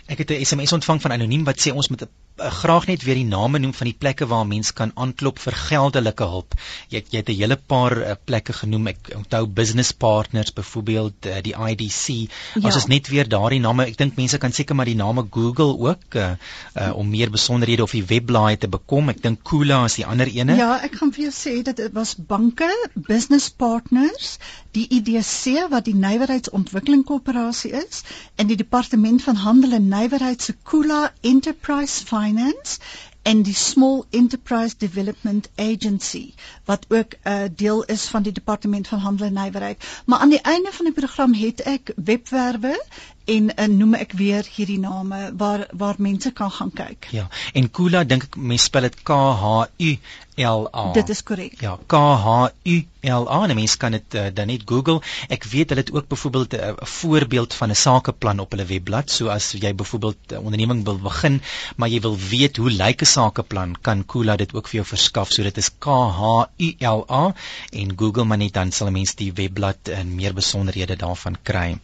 Ek 0.06 0.18
het 0.18 0.30
'n 0.30 0.44
SMS 0.44 0.72
ontvang 0.72 1.02
van 1.02 1.12
anoniem 1.12 1.44
wat 1.44 1.60
sê 1.60 1.72
ons 1.72 1.88
moet 1.88 2.02
'n 2.02 2.08
uh, 2.36 2.50
graag 2.50 2.86
net 2.90 3.02
weer 3.06 3.18
die 3.18 3.28
name 3.28 3.60
noem 3.62 3.74
van 3.76 3.88
die 3.88 3.96
plekke 3.98 4.26
waar 4.26 4.46
mense 4.46 4.72
kan 4.74 4.92
aanklop 4.94 5.38
vir 5.38 5.54
geldelike 5.54 6.26
hulp. 6.30 6.56
Jy 6.90 7.02
het, 7.02 7.12
jy 7.12 7.20
het 7.22 7.28
'n 7.28 7.38
hele 7.38 7.56
paar 7.56 7.96
uh, 7.98 8.14
plekke 8.24 8.52
genoem. 8.52 8.88
Ek 8.94 9.12
onthou 9.14 9.46
business 9.46 9.92
partners 9.92 10.52
byvoorbeeld 10.52 11.26
uh, 11.26 11.38
die 11.42 11.54
IDC. 11.54 12.30
Ja. 12.58 12.68
As 12.68 12.74
ons 12.74 12.86
net 12.90 13.08
weer 13.08 13.28
daardie 13.28 13.60
name, 13.60 13.86
ek 13.86 13.98
dink 13.98 14.16
mense 14.16 14.38
kan 14.38 14.52
seker 14.52 14.74
maar 14.74 14.90
die 14.90 14.98
name 14.98 15.26
Google 15.30 15.78
ook 15.78 16.14
uh, 16.14 16.34
uh, 16.74 16.96
om 16.96 17.08
meer 17.08 17.30
besonderhede 17.30 17.82
of 17.82 17.92
die 17.92 18.04
webblaai 18.04 18.56
te 18.56 18.68
bekom. 18.68 19.08
Ek 19.08 19.22
dink 19.22 19.44
Kula 19.44 19.84
is 19.84 19.94
die 19.94 20.06
ander 20.06 20.26
ene. 20.26 20.56
Ja, 20.56 20.80
ek 20.82 20.98
gaan 20.98 21.12
vir 21.12 21.28
jou 21.28 21.34
sê 21.34 21.62
dat 21.62 21.76
dit 21.76 21.92
was 21.92 22.16
banke, 22.16 22.70
business 22.94 23.50
partners, 23.50 24.38
die 24.74 24.88
IDC 24.90 25.70
wat 25.70 25.84
die 25.86 25.94
Nywerheidsontwikkeling 25.94 27.04
Koöperasie 27.04 27.70
is 27.78 28.02
en 28.34 28.50
die 28.50 28.56
departement 28.56 29.22
van 29.22 29.36
handel 29.36 29.72
en 29.72 29.88
nywerheid 29.88 30.42
se 30.42 30.56
Kula 30.66 31.12
Enterprise 31.22 32.02
Fund 32.02 32.23
Finance 32.24 32.80
en 33.24 33.42
die 33.42 33.54
Small 33.54 34.04
Enterprise 34.10 34.74
Development 34.78 35.48
Agency 35.56 36.34
wat 36.64 36.84
ook 36.88 37.14
'n 37.22 37.28
uh, 37.28 37.42
deel 37.56 37.82
is 37.84 38.04
van 38.04 38.22
die 38.22 38.32
Departement 38.32 38.88
van 38.88 38.98
Handel 38.98 39.26
en 39.26 39.32
Nywerheid. 39.32 39.84
Maar 40.04 40.18
aan 40.18 40.28
die 40.28 40.40
einde 40.40 40.72
van 40.72 40.84
die 40.84 40.94
program 40.94 41.34
het 41.34 41.60
ek 41.60 41.92
webwerwe 41.96 42.84
en 43.24 43.50
uh, 43.56 43.66
noem 43.66 43.94
ek 43.94 44.12
weer 44.12 44.48
hierdie 44.54 44.78
name 44.78 45.32
waar 45.36 45.66
waar 45.72 45.94
mense 45.98 46.32
kan 46.32 46.50
gaan 46.50 46.72
kyk. 46.72 47.08
Ja. 47.10 47.28
En 47.52 47.70
Kula 47.70 48.04
dink 48.04 48.22
ek 48.22 48.36
mense 48.36 48.64
spel 48.64 48.88
dit 48.88 49.02
K 49.02 49.12
H 49.12 49.66
U 49.78 49.96
L 50.36 50.68
A. 50.74 50.92
Dit 50.92 51.08
is 51.08 51.22
korrek. 51.22 51.60
Ja, 51.60 51.78
K 51.86 51.94
H 51.94 52.48
U 52.64 52.76
L 53.04 53.26
A. 53.30 53.40
En 53.48 53.54
mense 53.54 53.76
kan 53.76 53.92
dit 53.92 54.14
uh, 54.14 54.26
dan 54.34 54.46
net 54.46 54.62
Google. 54.66 55.00
Ek 55.28 55.44
weet 55.44 55.70
hulle 55.70 55.84
het 55.84 55.92
ook 55.92 56.08
byvoorbeeld 56.08 56.54
eh, 56.54 56.68
'n 56.68 56.70
uh, 56.70 56.86
voorbeeld 56.98 57.54
van 57.54 57.70
'n 57.70 57.76
sakeplan 57.76 58.40
op 58.40 58.50
hulle 58.50 58.64
webblad. 58.64 59.10
So 59.10 59.28
as 59.28 59.52
jy 59.52 59.74
byvoorbeeld 59.74 60.16
'n 60.28 60.34
uh, 60.34 60.44
onderneming 60.44 60.84
wil 60.84 60.98
begin, 60.98 61.42
maar 61.76 61.88
jy 61.88 62.00
wil 62.00 62.18
weet 62.18 62.56
hoe 62.56 62.70
lyk 62.70 63.02
'n 63.02 63.06
sakeplan, 63.06 63.76
kan 63.80 64.04
Kula 64.06 64.36
dit 64.36 64.54
ook 64.54 64.68
vir 64.68 64.74
jou 64.74 64.86
verskaf. 64.86 65.30
So 65.32 65.42
dit 65.42 65.56
is 65.56 65.70
K 65.78 65.86
H 65.86 66.48
U 66.56 66.74
L 66.78 67.04
A 67.10 67.34
en 67.70 67.94
Google 67.96 68.24
maar 68.24 68.38
net 68.38 68.52
dan 68.52 68.72
sal 68.72 68.90
mense 68.90 69.16
die 69.16 69.32
webblad 69.32 69.88
en 69.88 70.14
meer 70.14 70.34
besonderhede 70.34 70.96
daarvan 70.96 71.36
kry. 71.42 71.78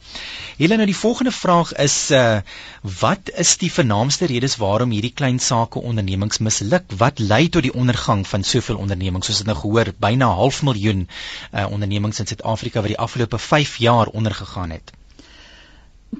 Hulle 0.59 0.77
nou 0.77 0.87
die 0.87 0.97
volgende 0.97 1.33
vraag 1.33 1.73
is 1.73 2.11
uh 2.11 2.41
wat 2.83 3.31
is 3.37 3.57
die 3.57 3.73
vernaamste 3.73 4.27
redes 4.27 4.57
waarom 4.57 4.91
hierdie 4.91 5.13
klein 5.15 5.39
sake 5.39 5.79
ondernemings 5.79 6.39
misluk? 6.39 6.85
Wat 6.97 7.19
lei 7.19 7.49
tot 7.49 7.63
die 7.63 7.75
ondergang 7.75 8.27
van 8.27 8.40
van 8.41 8.49
soveel 8.49 8.79
ondernemings 8.81 9.29
soos 9.29 9.43
dit 9.43 9.49
nou 9.49 9.57
gehoor 9.59 9.93
byna 10.01 10.31
half 10.39 10.63
miljoen 10.65 11.03
uh, 11.09 11.67
ondernemings 11.69 12.21
in 12.23 12.29
Suid-Afrika 12.31 12.81
wat 12.81 12.93
die 12.95 13.03
afgelope 13.07 13.39
5 13.39 13.77
jaar 13.85 14.09
ondergegaan 14.21 14.71
het. 14.77 14.93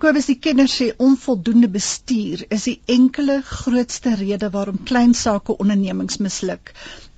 Kobus 0.03 0.29
die 0.29 0.37
kinders 0.39 0.75
sê 0.79 0.91
onvoldoende 1.03 1.69
bestuur 1.69 2.45
is 2.57 2.67
die 2.69 2.77
enkele 2.95 3.41
grootste 3.47 4.13
rede 4.21 4.51
waarom 4.57 4.83
klein 4.91 5.15
sake 5.21 5.57
ondernemings 5.57 6.21
misluk. 6.23 6.73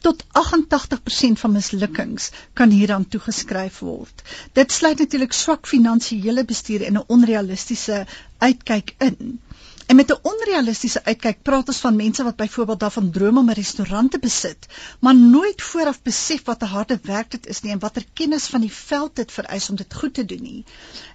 Tot 0.06 0.24
88% 0.40 1.42
van 1.42 1.52
mislukkings 1.52 2.30
kan 2.58 2.70
hieraan 2.70 3.08
toegeskryf 3.08 3.82
word. 3.84 4.24
Dit 4.58 4.72
sluit 4.72 4.98
natuurlik 5.04 5.36
swak 5.36 5.68
finansiële 5.68 6.44
bestuur 6.44 6.86
en 6.86 7.02
'n 7.02 7.04
onrealistiese 7.18 8.06
uitkyk 8.38 8.94
in. 8.98 9.38
En 9.92 9.98
met 9.98 10.10
'n 10.12 10.28
onrealistiese 10.30 11.04
uitkyk 11.04 11.42
praat 11.42 11.68
ons 11.68 11.80
van 11.84 11.96
mense 11.96 12.22
wat 12.24 12.36
byvoorbeeld 12.36 12.80
daarvan 12.80 13.10
droom 13.10 13.38
om 13.38 13.50
'n 13.50 13.58
restaurant 13.58 14.10
te 14.10 14.18
besit, 14.18 14.66
maar 15.00 15.16
nooit 15.16 15.62
vooraf 15.62 16.02
besef 16.02 16.44
wat 16.44 16.62
'n 16.62 16.72
harde 16.74 16.98
werk 17.02 17.30
dit 17.30 17.46
is 17.46 17.60
nie 17.60 17.72
en 17.72 17.78
watter 17.78 18.04
kennis 18.12 18.46
van 18.46 18.60
die 18.60 18.72
veld 18.72 19.16
dit 19.16 19.32
vereis 19.32 19.70
om 19.70 19.76
dit 19.76 19.94
goed 19.94 20.14
te 20.14 20.24
doen 20.24 20.42
nie. 20.42 20.64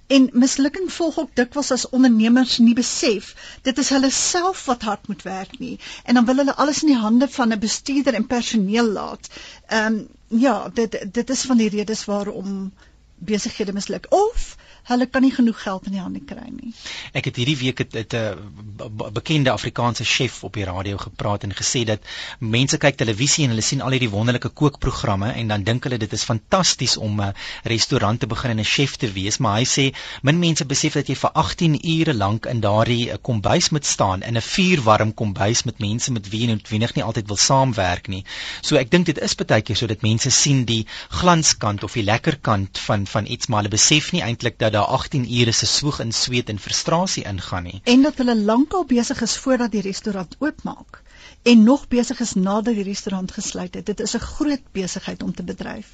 En 0.08 0.30
mislukking 0.32 0.94
volg 0.94 1.18
ook 1.18 1.30
dikwels 1.34 1.72
as 1.72 1.90
ondernemers 1.90 2.58
nie 2.58 2.74
besef 2.74 3.34
dit 3.62 3.78
is 3.78 3.90
hulle 3.90 4.12
self 4.12 4.66
wat 4.66 4.82
hard 4.82 5.08
moet 5.08 5.22
werk 5.22 5.60
nie 5.60 5.80
en 6.04 6.14
dan 6.14 6.26
wil 6.26 6.36
hulle 6.36 6.56
alles 6.56 6.82
in 6.82 6.94
die 6.94 7.04
hande 7.06 7.28
van 7.28 7.54
'n 7.54 7.60
bestuurder 7.60 8.14
en 8.14 8.28
personeel 8.28 8.88
laat. 9.00 9.28
Ehm 9.68 9.94
um, 9.94 10.08
ja, 10.28 10.70
dit 10.70 11.08
dit 11.12 11.30
is 11.30 11.42
van 11.42 11.58
die 11.58 11.70
redes 11.70 12.06
waarom 12.06 12.74
besighede 13.16 13.74
misluk 13.74 14.06
of 14.10 14.56
hulle 14.88 15.08
kan 15.12 15.22
nie 15.22 15.34
genoeg 15.36 15.60
geld 15.62 15.88
in 15.90 15.98
die 15.98 16.02
hande 16.02 16.22
kry 16.24 16.48
nie. 16.48 16.72
Ek 17.18 17.28
het 17.28 17.36
hierdie 17.40 17.58
week 17.60 17.84
het 17.84 18.14
'n 18.14 19.14
bekende 19.14 19.52
Afrikaanse 19.52 20.06
chef 20.06 20.44
op 20.44 20.54
die 20.54 20.64
radio 20.64 20.98
gepraat 20.98 21.44
en 21.44 21.54
gesê 21.54 21.84
dat 21.86 22.00
mense 22.40 22.78
kyk 22.78 22.96
televisie 22.96 23.44
en 23.44 23.50
hulle 23.50 23.62
sien 23.62 23.82
al 23.82 23.92
hierdie 23.92 24.10
wonderlike 24.10 24.50
kookprogramme 24.50 25.32
en 25.34 25.48
dan 25.48 25.64
dink 25.64 25.84
hulle 25.84 25.98
dit 25.98 26.14
is 26.14 26.24
fantasties 26.24 26.98
om 26.98 27.22
'n 27.22 27.34
restaurant 27.64 28.20
te 28.20 28.28
begin 28.28 28.52
en 28.52 28.60
'n 28.60 28.64
chef 28.64 28.96
te 28.96 29.12
wees, 29.12 29.38
maar 29.38 29.58
hy 29.58 29.66
sê 29.66 29.96
min 30.22 30.40
mense 30.40 30.66
besef 30.66 30.94
dat 30.94 31.08
jy 31.08 31.16
vir 31.16 31.32
18 31.32 31.80
ure 31.84 32.14
lank 32.14 32.46
in 32.46 32.60
daardie 32.60 33.12
eh, 33.12 33.18
kombuis 33.22 33.70
moet 33.70 33.86
staan 33.86 34.22
in 34.22 34.38
'n 34.38 34.42
vuurwarm 34.42 35.14
kombuis 35.14 35.64
met 35.64 35.80
mense 35.80 36.12
met 36.12 36.30
wie 36.30 36.42
jy 36.42 36.48
noodwendig 36.48 36.96
nie 36.96 37.04
altyd 37.04 37.28
wil 37.28 37.38
saamwerk 37.38 38.08
nie. 38.08 38.24
So 38.62 38.76
ek 38.76 38.92
dink 38.92 39.06
dit 39.06 39.18
is 39.18 39.36
baie 39.36 39.62
keer 39.62 39.76
sodat 39.76 40.02
mense 40.02 40.32
sien 40.32 40.66
die 40.66 40.86
glanskant 41.10 41.84
of 41.84 41.94
die 41.94 42.04
lekker 42.04 42.38
kant 42.42 42.78
van 42.78 43.06
van 43.08 43.26
iets 43.26 43.48
maar 43.48 43.64
hulle 43.64 43.76
besef 43.76 44.12
nie 44.12 44.22
eintlik 44.22 44.58
dat 44.58 44.77
daar 44.78 44.94
18 45.00 45.26
ure 45.40 45.52
se 45.52 45.66
swoeg 45.66 46.00
en 46.06 46.12
sweet 46.12 46.50
en 46.54 46.60
frustrasie 46.60 47.26
ingaan 47.34 47.64
nie. 47.70 47.82
En 47.84 48.02
dat 48.06 48.22
hulle 48.22 48.38
lankal 48.38 48.86
besig 48.86 49.22
is 49.22 49.38
voordat 49.44 49.72
die 49.72 49.86
restaurant 49.92 50.36
oopmaak 50.40 51.02
en 51.48 51.64
nog 51.64 51.88
besig 51.88 52.20
is 52.20 52.34
nadat 52.34 52.76
die 52.76 52.84
restaurant 52.84 53.32
gesluit 53.32 53.76
het. 53.80 53.86
Dit 53.86 54.00
is 54.04 54.16
'n 54.16 54.20
groot 54.20 54.64
besigheid 54.72 55.24
om 55.24 55.34
te 55.34 55.44
bedryf. 55.44 55.88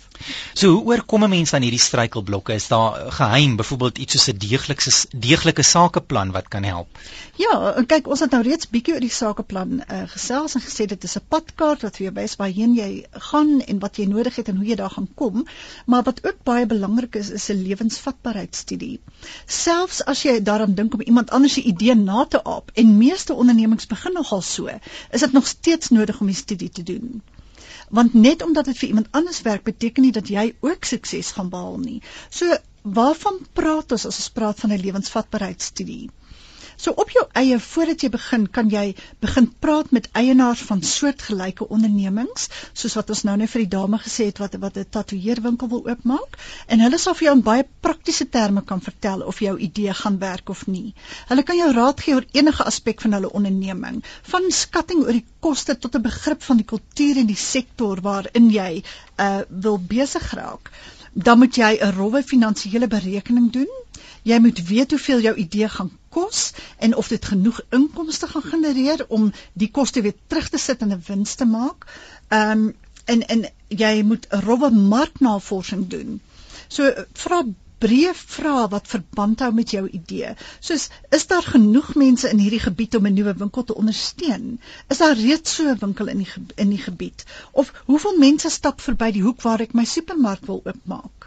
So 0.54 0.70
hoe 0.70 0.84
oorkom 0.84 1.24
'n 1.24 1.30
mens 1.30 1.54
aan 1.54 1.62
hierdie 1.62 1.80
struikelblokke? 1.80 2.54
Is 2.54 2.68
daar 2.68 3.12
geheim, 3.12 3.56
byvoorbeeld 3.56 3.98
iets 3.98 4.13
soos 4.13 4.28
'n 4.34 4.38
deeglike 4.38 4.92
deeglike 5.18 5.63
sakeplan 5.63 6.32
wat 6.32 6.48
kan 6.48 6.63
help? 6.63 6.88
Ja, 7.36 7.84
kyk, 7.88 8.08
ons 8.08 8.20
het 8.20 8.32
nou 8.32 8.44
reeds 8.44 8.70
bietjie 8.70 8.94
oor 8.94 9.00
die 9.00 9.10
sakeplan 9.10 9.82
uh, 9.82 10.04
gesels 10.08 10.56
en 10.56 10.62
gesê 10.62 10.86
dit 10.86 11.04
is 11.04 11.16
'n 11.18 11.26
padkaart 11.30 11.82
wat 11.82 11.98
vir 11.98 12.06
jou 12.06 12.13
wys 12.13 12.36
waarheen 12.36 12.76
jy 12.76 13.06
gaan 13.12 13.62
en 13.62 13.80
wat 13.80 13.98
jy 13.98 14.06
nodig 14.06 14.36
het 14.36 14.48
en 14.48 14.56
hoe 14.56 14.66
jy 14.66 14.76
daar 14.76 14.89
gaan 14.89 15.10
kom, 15.16 15.46
maar 15.86 16.04
wat 16.04 16.26
ook 16.26 16.44
baie 16.44 16.66
belangrik 16.66 17.16
is, 17.16 17.30
is 17.30 17.50
'n 17.50 17.63
lewensvatbaarheidstudie. 17.63 19.00
Selfs 19.46 20.04
as 20.06 20.24
jy 20.24 20.44
daaraan 20.44 20.76
dink 20.76 20.94
om 20.94 21.02
iemand 21.02 21.30
anders 21.30 21.54
se 21.54 21.62
idee 21.62 21.96
na 21.96 22.26
te 22.26 22.44
aap 22.44 22.72
en 22.74 22.98
meeste 22.98 23.34
ondernemings 23.34 23.88
begin 23.88 24.13
nogal 24.13 24.42
so, 24.42 24.68
is 25.12 25.20
dit 25.20 25.32
nog 25.32 25.42
steeds 25.47 25.89
nodig 25.89 26.19
om 26.19 26.27
die 26.27 26.36
studie 26.36 26.69
te 26.69 26.84
doen. 26.84 27.21
Want 27.89 28.13
net 28.13 28.43
omdat 28.43 28.65
dit 28.65 28.77
vir 28.77 28.88
iemand 28.88 29.08
anders 29.12 29.41
werk, 29.41 29.63
beteken 29.63 30.03
nie 30.03 30.12
dat 30.12 30.27
jy 30.27 30.56
ook 30.60 30.86
sukses 30.86 31.32
gaan 31.32 31.49
behaal 31.49 31.77
nie. 31.77 32.01
So 32.29 32.58
waarvan 32.82 33.39
praat 33.53 33.91
ons 33.91 34.06
as 34.06 34.19
ons 34.19 34.29
praat 34.29 34.60
van 34.60 34.71
'n 34.73 34.82
lewensvatbaarheidstudie? 34.86 36.10
So 36.84 36.91
op 37.00 37.12
jou 37.15 37.22
eie 37.39 37.56
voordat 37.63 38.02
jy 38.04 38.10
begin, 38.12 38.41
kan 38.56 38.67
jy 38.67 38.89
begin 39.24 39.46
praat 39.63 39.93
met 39.96 40.10
eienaars 40.19 40.63
van 40.67 40.82
soortgelyke 40.84 41.67
ondernemings, 41.72 42.50
soos 42.76 42.98
wat 43.00 43.13
ons 43.13 43.22
nou 43.30 43.36
net 43.39 43.52
vir 43.54 43.63
die 43.63 43.69
dame 43.76 44.00
gesê 44.04 44.26
het 44.28 44.41
wat 44.43 44.58
wat 44.60 44.80
'n 44.82 44.89
tatoeëerwinkel 44.96 45.69
wil 45.74 45.86
oopmaak, 45.93 46.36
en 46.67 46.84
hulle 46.84 47.00
sal 47.04 47.15
vir 47.15 47.28
jou 47.28 47.36
in 47.38 47.46
baie 47.46 47.63
praktiese 47.88 48.28
terme 48.36 48.65
kan 48.72 48.84
vertel 48.89 49.24
of 49.32 49.39
jou 49.39 49.56
idee 49.69 49.93
gaan 50.02 50.19
werk 50.26 50.50
of 50.50 50.65
nie. 50.67 50.93
Hulle 51.32 51.43
kan 51.43 51.58
jou 51.58 51.72
raad 51.72 52.04
gee 52.04 52.15
oor 52.15 52.28
enige 52.34 52.67
aspek 52.74 53.02
van 53.02 53.15
hulle 53.19 53.32
onderneming, 53.32 54.04
van 54.36 54.52
skatting 54.52 55.06
oor 55.06 55.15
die 55.22 55.26
koste 55.39 55.80
tot 55.80 55.96
'n 55.96 56.02
begrip 56.02 56.43
van 56.43 56.58
die 56.58 56.67
kultuur 56.74 57.17
en 57.17 57.32
die 57.32 57.43
sektor 57.46 58.02
waarin 58.02 58.50
jy 58.50 58.84
uh 59.19 59.41
wil 59.50 59.80
besig 59.80 60.32
raak. 60.34 60.72
Dan 61.13 61.39
moet 61.39 61.56
jy 61.56 61.80
'n 61.80 61.96
rowwe 61.96 62.24
finansiële 62.24 62.88
berekening 62.88 63.52
doen. 63.52 63.72
Jy 64.24 64.39
moet 64.39 64.67
weet 64.67 64.91
hoeveel 64.91 65.19
jou 65.19 65.36
idee 65.36 65.69
gaan 65.69 65.91
kos 66.15 66.43
en 66.78 66.95
of 67.02 67.12
dit 67.13 67.26
genoeg 67.34 67.62
inkomste 67.80 68.28
gaan 68.28 68.47
genereer 68.54 69.06
om 69.08 69.32
die 69.54 69.71
koste 69.80 70.02
weer 70.06 70.15
terug 70.28 70.49
te 70.49 70.62
sit 70.67 70.82
en 70.82 70.93
'n 70.93 71.04
wins 71.08 71.36
te 71.36 71.45
maak. 71.45 71.86
Ehm 72.30 72.52
um, 72.52 72.73
en 73.06 73.28
en 73.28 73.45
jy 73.67 73.93
moet 74.04 74.28
'n 74.30 74.45
rowwe 74.47 74.69
marknavorsing 74.71 75.88
doen. 75.88 76.21
So 76.67 76.91
vra 77.23 77.43
breë 77.84 78.13
vrae 78.15 78.67
wat 78.71 78.88
verband 78.91 79.41
hou 79.43 79.49
met 79.56 79.73
jou 79.76 79.84
idee. 79.97 80.30
Soos 80.67 80.86
is 81.17 81.26
daar 81.32 81.47
genoeg 81.56 81.89
mense 81.99 82.30
in 82.30 82.39
hierdie 82.43 82.62
gebied 82.65 82.95
om 82.95 83.08
'n 83.08 83.13
nuwe 83.17 83.34
winkel 83.41 83.63
te 83.63 83.76
ondersteun? 83.82 84.60
Is 84.95 85.04
daar 85.04 85.17
reeds 85.19 85.56
so 85.56 85.67
'n 85.71 85.82
winkel 85.82 86.08
in 86.13 86.23
die 86.23 86.32
in 86.56 86.69
die 86.69 86.84
gebied? 86.86 87.26
Of 87.52 87.73
hoeveel 87.86 88.17
mense 88.17 88.49
stap 88.49 88.82
verby 88.82 89.12
die 89.12 89.26
hoek 89.28 89.41
waar 89.41 89.62
ek 89.62 89.73
my 89.73 89.86
supermark 89.86 90.45
wil 90.45 90.62
oopmaak? 90.63 91.22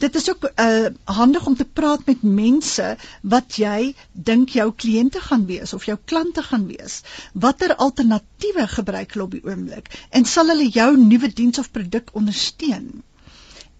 Dit 0.00 0.14
is 0.14 0.28
ook 0.30 0.44
uh 0.62 0.86
handig 1.04 1.46
om 1.46 1.56
te 1.56 1.64
praat 1.78 2.06
met 2.06 2.22
mense 2.22 2.84
wat 3.32 3.56
jy 3.60 3.94
dink 4.12 4.54
jou 4.56 4.66
kliënte 4.84 5.20
gaan 5.20 5.42
wees 5.46 5.72
of 5.76 5.84
jou 5.84 5.96
klante 6.12 6.42
gaan 6.42 6.66
wees. 6.70 7.02
Watter 7.32 7.74
alternatiewe 7.76 8.64
gebruik 8.74 9.12
hulle 9.12 9.26
op 9.26 9.34
die 9.36 9.44
oomblik 9.44 9.90
en 10.10 10.24
sal 10.24 10.48
hulle 10.52 10.68
jou 10.76 10.88
nuwe 11.00 11.28
diens 11.40 11.60
of 11.60 11.70
produk 11.70 12.08
ondersteun? 12.20 13.02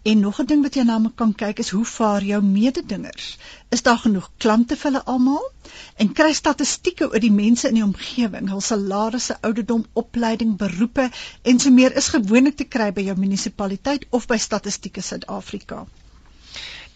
En 0.02 0.20
nog 0.20 0.40
'n 0.42 0.46
ding 0.46 0.62
wat 0.62 0.74
jy 0.74 0.84
na 0.88 0.98
me 0.98 1.10
kan 1.14 1.32
kyk 1.34 1.58
is 1.64 1.70
hoe 1.70 1.84
vaar 1.84 2.24
jou 2.24 2.42
mededingers? 2.42 3.38
Is 3.68 3.82
daar 3.82 3.98
genoeg 3.98 4.30
klante 4.36 4.76
vir 4.76 4.90
hulle 4.90 5.04
almal? 5.04 5.50
En 5.96 6.12
kry 6.12 6.32
statistieke 6.32 7.08
oor 7.10 7.20
die 7.20 7.32
mense 7.32 7.68
in 7.68 7.74
die 7.74 7.84
omgewing, 7.84 8.48
hul 8.48 8.60
salarisse, 8.60 9.38
ouderdom, 9.40 9.86
opleiding, 9.92 10.56
beroepe 10.56 11.10
en 11.42 11.58
so 11.58 11.70
meer 11.70 11.96
is 11.96 12.08
gewoonlik 12.08 12.56
te 12.56 12.64
kry 12.64 12.92
by 12.92 13.08
jou 13.08 13.16
munisipaliteit 13.16 14.06
of 14.10 14.26
by 14.26 14.36
Statistieke 14.36 15.00
Suid-Afrika 15.00 15.86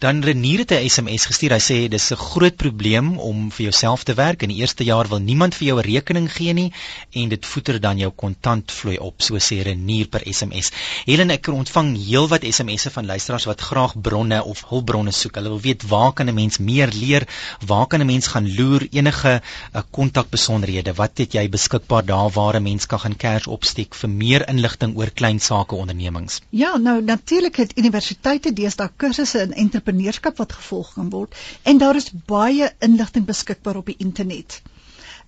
dan 0.04 0.20
Renier 0.20 0.58
het 0.58 0.70
'n 0.70 0.88
SMS 0.88 1.24
gestuur. 1.26 1.52
Hy 1.56 1.62
sê 1.64 1.88
dis 1.88 2.10
'n 2.12 2.16
groot 2.16 2.56
probleem 2.56 3.18
om 3.18 3.50
vir 3.50 3.62
jouself 3.62 4.02
te 4.04 4.14
werk. 4.14 4.42
In 4.42 4.48
die 4.48 4.58
eerste 4.60 4.84
jaar 4.84 5.08
wil 5.08 5.18
niemand 5.18 5.54
vir 5.54 5.66
jou 5.66 5.78
'n 5.78 5.84
rekening 5.84 6.32
gee 6.32 6.52
nie 6.52 6.72
en 7.12 7.28
dit 7.28 7.46
voeter 7.46 7.80
dan 7.80 7.98
jou 7.98 8.12
kontantvloei 8.16 8.98
op, 8.98 9.22
so 9.22 9.36
sê 9.36 9.62
Renier 9.62 10.06
per 10.08 10.20
SMS. 10.32 10.70
Helen 11.04 11.30
ek 11.30 11.46
ontvang 11.46 11.96
heelwat 12.06 12.44
SMS'e 12.44 12.90
van 12.90 13.06
luisteraars 13.06 13.44
wat 13.44 13.60
graag 13.60 14.00
bronne 14.00 14.44
of 14.44 14.64
hulpbronne 14.68 15.10
soek. 15.10 15.34
Hulle 15.34 15.48
wil 15.48 15.60
weet 15.60 15.82
waar 15.88 16.12
kan 16.12 16.28
'n 16.28 16.34
mens 16.34 16.58
meer 16.58 16.88
leer? 16.92 17.28
Waar 17.66 17.86
kan 17.86 18.00
'n 18.00 18.06
mens 18.06 18.26
gaan 18.26 18.54
loer 18.54 18.86
enige 18.90 19.42
eh, 19.72 19.82
kontakbesonderhede? 19.90 20.94
Wat 20.94 21.18
het 21.18 21.32
jy 21.32 21.48
beskikbaar 21.48 22.04
daar 22.04 22.30
waar 22.30 22.56
'n 22.56 22.62
mens 22.62 22.86
kan 22.86 23.00
gaan 23.00 23.16
kers 23.16 23.46
opsteek 23.46 23.94
vir 23.94 24.10
meer 24.10 24.48
inligting 24.48 24.96
oor 24.96 25.10
klein 25.10 25.40
sake 25.40 25.74
ondernemings? 25.74 26.40
Ja, 26.50 26.76
nou 26.76 27.02
natuurlik 27.02 27.56
het 27.56 27.78
universiteite 27.78 28.52
deesdae 28.52 28.90
kursusse 28.96 29.40
in 29.40 29.52
entrepreneurskap 29.52 29.92
wat 30.36 30.52
gevolg 30.52 30.94
kan 30.94 31.10
word 31.10 31.34
en 31.62 31.78
daar 31.78 31.96
is 31.96 32.10
baie 32.26 32.72
inligting 32.78 33.26
beskikbaar 33.26 33.76
op 33.76 33.86
die 33.86 33.96
internet. 33.98 34.62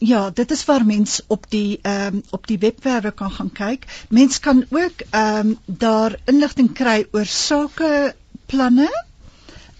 ja, 0.00 0.30
dit 0.30 0.50
is 0.50 0.64
waar 0.64 0.84
mens 0.86 1.20
op 1.26 1.44
die 1.48 1.78
ehm 1.82 2.14
um, 2.14 2.22
op 2.30 2.46
die 2.46 2.58
webwerwe 2.58 3.10
kan 3.10 3.30
gaan 3.30 3.52
kyk. 3.52 3.84
Mens 4.08 4.40
kan 4.40 4.64
ook 4.70 5.04
ehm 5.10 5.46
um, 5.46 5.58
daar 5.66 6.18
inligting 6.24 6.72
kry 6.72 7.06
oor 7.12 7.26
sake 7.26 8.14
planne 8.46 8.88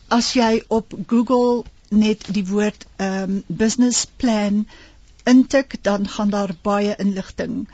as 0.09 0.33
jy 0.33 0.63
op 0.69 0.95
Google 1.07 1.65
net 1.89 2.27
die 2.35 2.47
woord 2.47 2.87
ehm 2.97 3.23
um, 3.23 3.43
business 3.47 4.07
plan 4.17 4.67
intik, 5.25 5.83
dan 5.83 6.09
gaan 6.09 6.31
daar 6.31 6.55
baie 6.63 6.95
inligting 6.99 7.69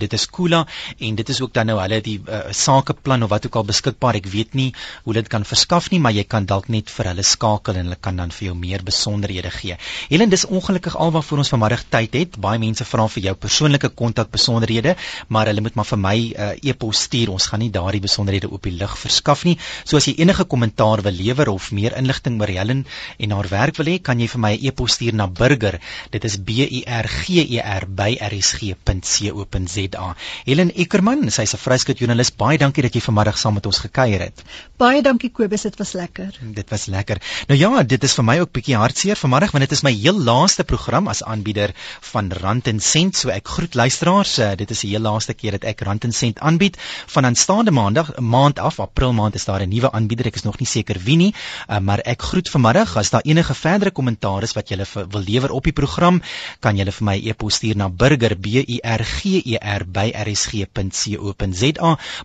Dit 0.00 0.14
is 0.16 0.24
Kula 0.32 0.62
en 0.98 1.16
dit 1.18 1.28
is 1.28 1.40
ook 1.44 1.52
dan 1.52 1.68
nou 1.68 1.76
hulle 1.80 1.98
die 2.04 2.16
uh, 2.24 2.38
sakeplan 2.56 3.26
of 3.26 3.30
wat 3.32 3.44
ook 3.46 3.58
al 3.60 3.66
beskikbaar. 3.68 4.16
Ek 4.20 4.28
weet 4.32 4.54
nie 4.56 4.70
hoe 5.04 5.14
dit 5.18 5.28
kan 5.28 5.44
verskaf 5.44 5.90
nie, 5.92 6.00
maar 6.00 6.14
jy 6.16 6.24
kan 6.24 6.46
dalk 6.48 6.70
net 6.72 6.88
vir 6.94 7.10
hulle 7.10 7.24
skakel 7.26 7.76
en 7.76 7.90
hulle 7.90 7.98
kan 8.00 8.16
dan 8.16 8.32
vir 8.32 8.48
jou 8.48 8.54
meer 8.56 8.84
besonderhede 8.86 9.50
gee. 9.52 9.76
Helen, 10.08 10.32
dis 10.32 10.46
ongelukkig 10.48 10.96
alwaar 10.96 11.26
ons 11.36 11.52
vanmiddag 11.52 11.84
tyd 11.92 12.16
het. 12.16 12.40
Baie 12.40 12.58
mense 12.62 12.84
vra 12.88 13.04
vir 13.08 13.28
jou 13.28 13.36
persoonlike 13.44 13.92
kontak 14.00 14.32
besonderhede, 14.32 14.96
maar 15.28 15.52
hulle 15.52 15.60
moet 15.60 15.76
maar 15.76 15.88
vir 15.90 16.00
my 16.00 16.16
uh, 16.30 16.50
e-pos 16.64 17.04
stuur. 17.08 17.34
Ons 17.36 17.50
gaan 17.52 17.60
nie 17.60 17.72
daardie 17.74 18.00
besonderhede 18.00 18.48
op 18.48 18.64
die 18.64 18.76
lig 18.76 18.96
verskaf 19.04 19.44
nie. 19.44 19.58
So 19.84 20.00
as 20.00 20.08
jy 20.08 20.16
enige 20.24 20.48
kommentaar 20.48 21.04
wil 21.04 21.20
lewer 21.20 21.52
of 21.52 21.68
meer 21.76 21.98
inligting 22.00 22.40
oor 22.40 22.48
Helen 22.48 22.86
en 23.18 23.36
haar 23.36 23.52
werk 23.52 23.76
wil 23.80 23.92
hê, 23.92 24.00
kan 24.00 24.20
jy 24.20 24.32
vir 24.32 24.44
my 24.48 24.54
'n 24.56 24.66
e-pos 24.66 24.96
stuur 24.96 25.14
na 25.14 25.26
burger. 25.26 25.80
Dit 26.10 26.24
is 26.24 26.36
B 26.36 26.50
U 26.66 26.80
R 26.86 27.08
G 27.08 27.44
E 27.46 27.60
R 27.60 27.86
by 27.86 28.16
rsg.co.za. 28.20 30.06
Helen 30.44 30.74
Eckermann, 30.74 31.30
sy's 31.30 31.54
'n 31.54 31.58
vryskut 31.58 31.98
joernalis. 31.98 32.30
Baie 32.30 32.58
dankie 32.58 32.82
dat 32.82 32.94
jy 32.94 33.00
vanmiddag 33.00 33.38
saam 33.38 33.54
met 33.54 33.66
ons 33.66 33.78
gekuier 33.78 34.20
het. 34.20 34.42
Baie 34.76 35.02
dankie 35.02 35.30
Kobus, 35.30 35.62
dit 35.62 35.76
was 35.76 35.92
lekker. 35.92 36.38
Dit 36.40 36.70
was 36.70 36.86
lekker. 36.86 37.20
Nou 37.48 37.58
ja, 37.58 37.82
dit 37.82 38.04
is 38.04 38.14
vir 38.14 38.24
my 38.24 38.38
ook 38.40 38.52
bietjie 38.52 38.76
hartseer 38.76 39.16
vanmiddag 39.16 39.52
want 39.52 39.68
dit 39.68 39.72
is 39.72 39.82
my 39.82 39.92
heel 39.92 40.18
laaste 40.18 40.64
program 40.64 41.08
as 41.08 41.22
aanbieder 41.22 41.74
van 42.12 42.30
Rand 42.32 42.66
en 42.66 42.80
Sent. 42.80 43.16
So 43.16 43.28
ek 43.28 43.48
groet 43.48 43.74
luisteraars. 43.74 44.38
Uh, 44.38 44.52
dit 44.56 44.70
is 44.70 44.80
die 44.80 44.90
heel 44.90 45.04
laaste 45.04 45.34
keer 45.34 45.58
dat 45.58 45.64
ek 45.64 45.84
Rand 45.86 46.04
en 46.04 46.12
Sent 46.12 46.38
aanbied. 46.38 46.78
Van 47.06 47.24
aanstaande 47.24 47.70
maandag, 47.70 48.12
maand 48.18 48.58
af, 48.58 48.80
April 48.80 49.12
maand 49.12 49.34
is 49.34 49.44
daar 49.44 49.60
'n 49.60 49.68
nuwe 49.68 49.92
aanbieder. 49.92 50.26
Ek 50.26 50.34
is 50.34 50.42
nog 50.42 50.58
nie 50.58 50.66
seker 50.66 50.98
wie 51.04 51.16
nie, 51.16 51.34
uh, 51.68 51.78
maar 51.78 51.98
ek 51.98 52.22
groet 52.22 52.48
vanmiddag. 52.48 52.96
As 52.96 53.10
daar 53.10 53.22
enige 53.24 53.54
verdere 53.54 53.90
kommentaar 53.90 54.42
is 54.42 54.52
wat 54.52 54.68
jy 54.68 54.78
wil 54.94 55.22
lewer 55.22 55.50
op 55.50 55.64
die 55.64 55.72
program, 55.80 56.20
kan 56.60 56.76
jy 56.76 56.86
vir 56.90 57.06
my 57.06 57.16
e-pos 57.32 57.60
stuur 57.60 57.78
na 57.80 57.88
burger 57.88 58.36
b 58.36 58.60
u 58.60 58.78
r 58.82 59.04
g 59.04 59.40
e. 59.40 59.58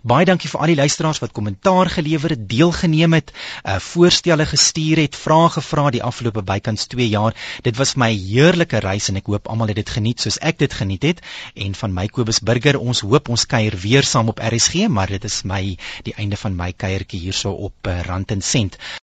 Baie 0.06 0.26
dankie 0.28 0.50
vir 0.50 0.60
al 0.60 0.72
die 0.72 0.78
luisteraars 0.78 1.20
wat 1.22 1.32
kommentaar 1.36 1.90
gelewer 1.90 2.34
het, 2.34 2.44
deelgeneem 2.48 3.16
het, 3.16 3.32
uh, 3.32 3.78
voorstelle 3.80 4.46
gestuur 4.46 5.02
het, 5.04 5.16
vrae 5.16 5.48
gevra 5.56 5.90
die 5.94 6.02
afgelope 6.02 6.42
bykans 6.46 6.86
2 6.92 7.08
jaar. 7.08 7.36
Dit 7.62 7.76
was 7.80 7.96
my 7.96 8.10
heerlike 8.12 8.80
reis 8.84 9.08
en 9.10 9.20
ek 9.20 9.30
hoop 9.32 9.48
almal 9.48 9.72
het 9.72 9.80
dit 9.80 9.94
geniet 9.96 10.20
soos 10.20 10.38
ek 10.40 10.58
dit 10.62 10.72
geniet 10.72 11.06
het. 11.08 11.22
En 11.54 11.74
van 11.74 11.94
my 11.94 12.06
Kobus 12.08 12.40
Burger, 12.40 12.78
ons 12.78 13.02
hoop 13.06 13.30
ons 13.32 13.46
kuier 13.46 13.76
weer 13.82 14.04
saam 14.04 14.28
op 14.32 14.40
RSG, 14.42 14.88
maar 14.88 15.10
dit 15.12 15.24
is 15.24 15.42
my 15.48 15.62
die 16.06 16.14
einde 16.16 16.36
van 16.40 16.56
my 16.56 16.72
kuiertjie 16.72 17.20
hierso 17.26 17.54
op 17.68 17.88
uh, 17.88 18.00
Rand 18.06 18.30
en 18.34 18.42
Sent. 18.42 18.78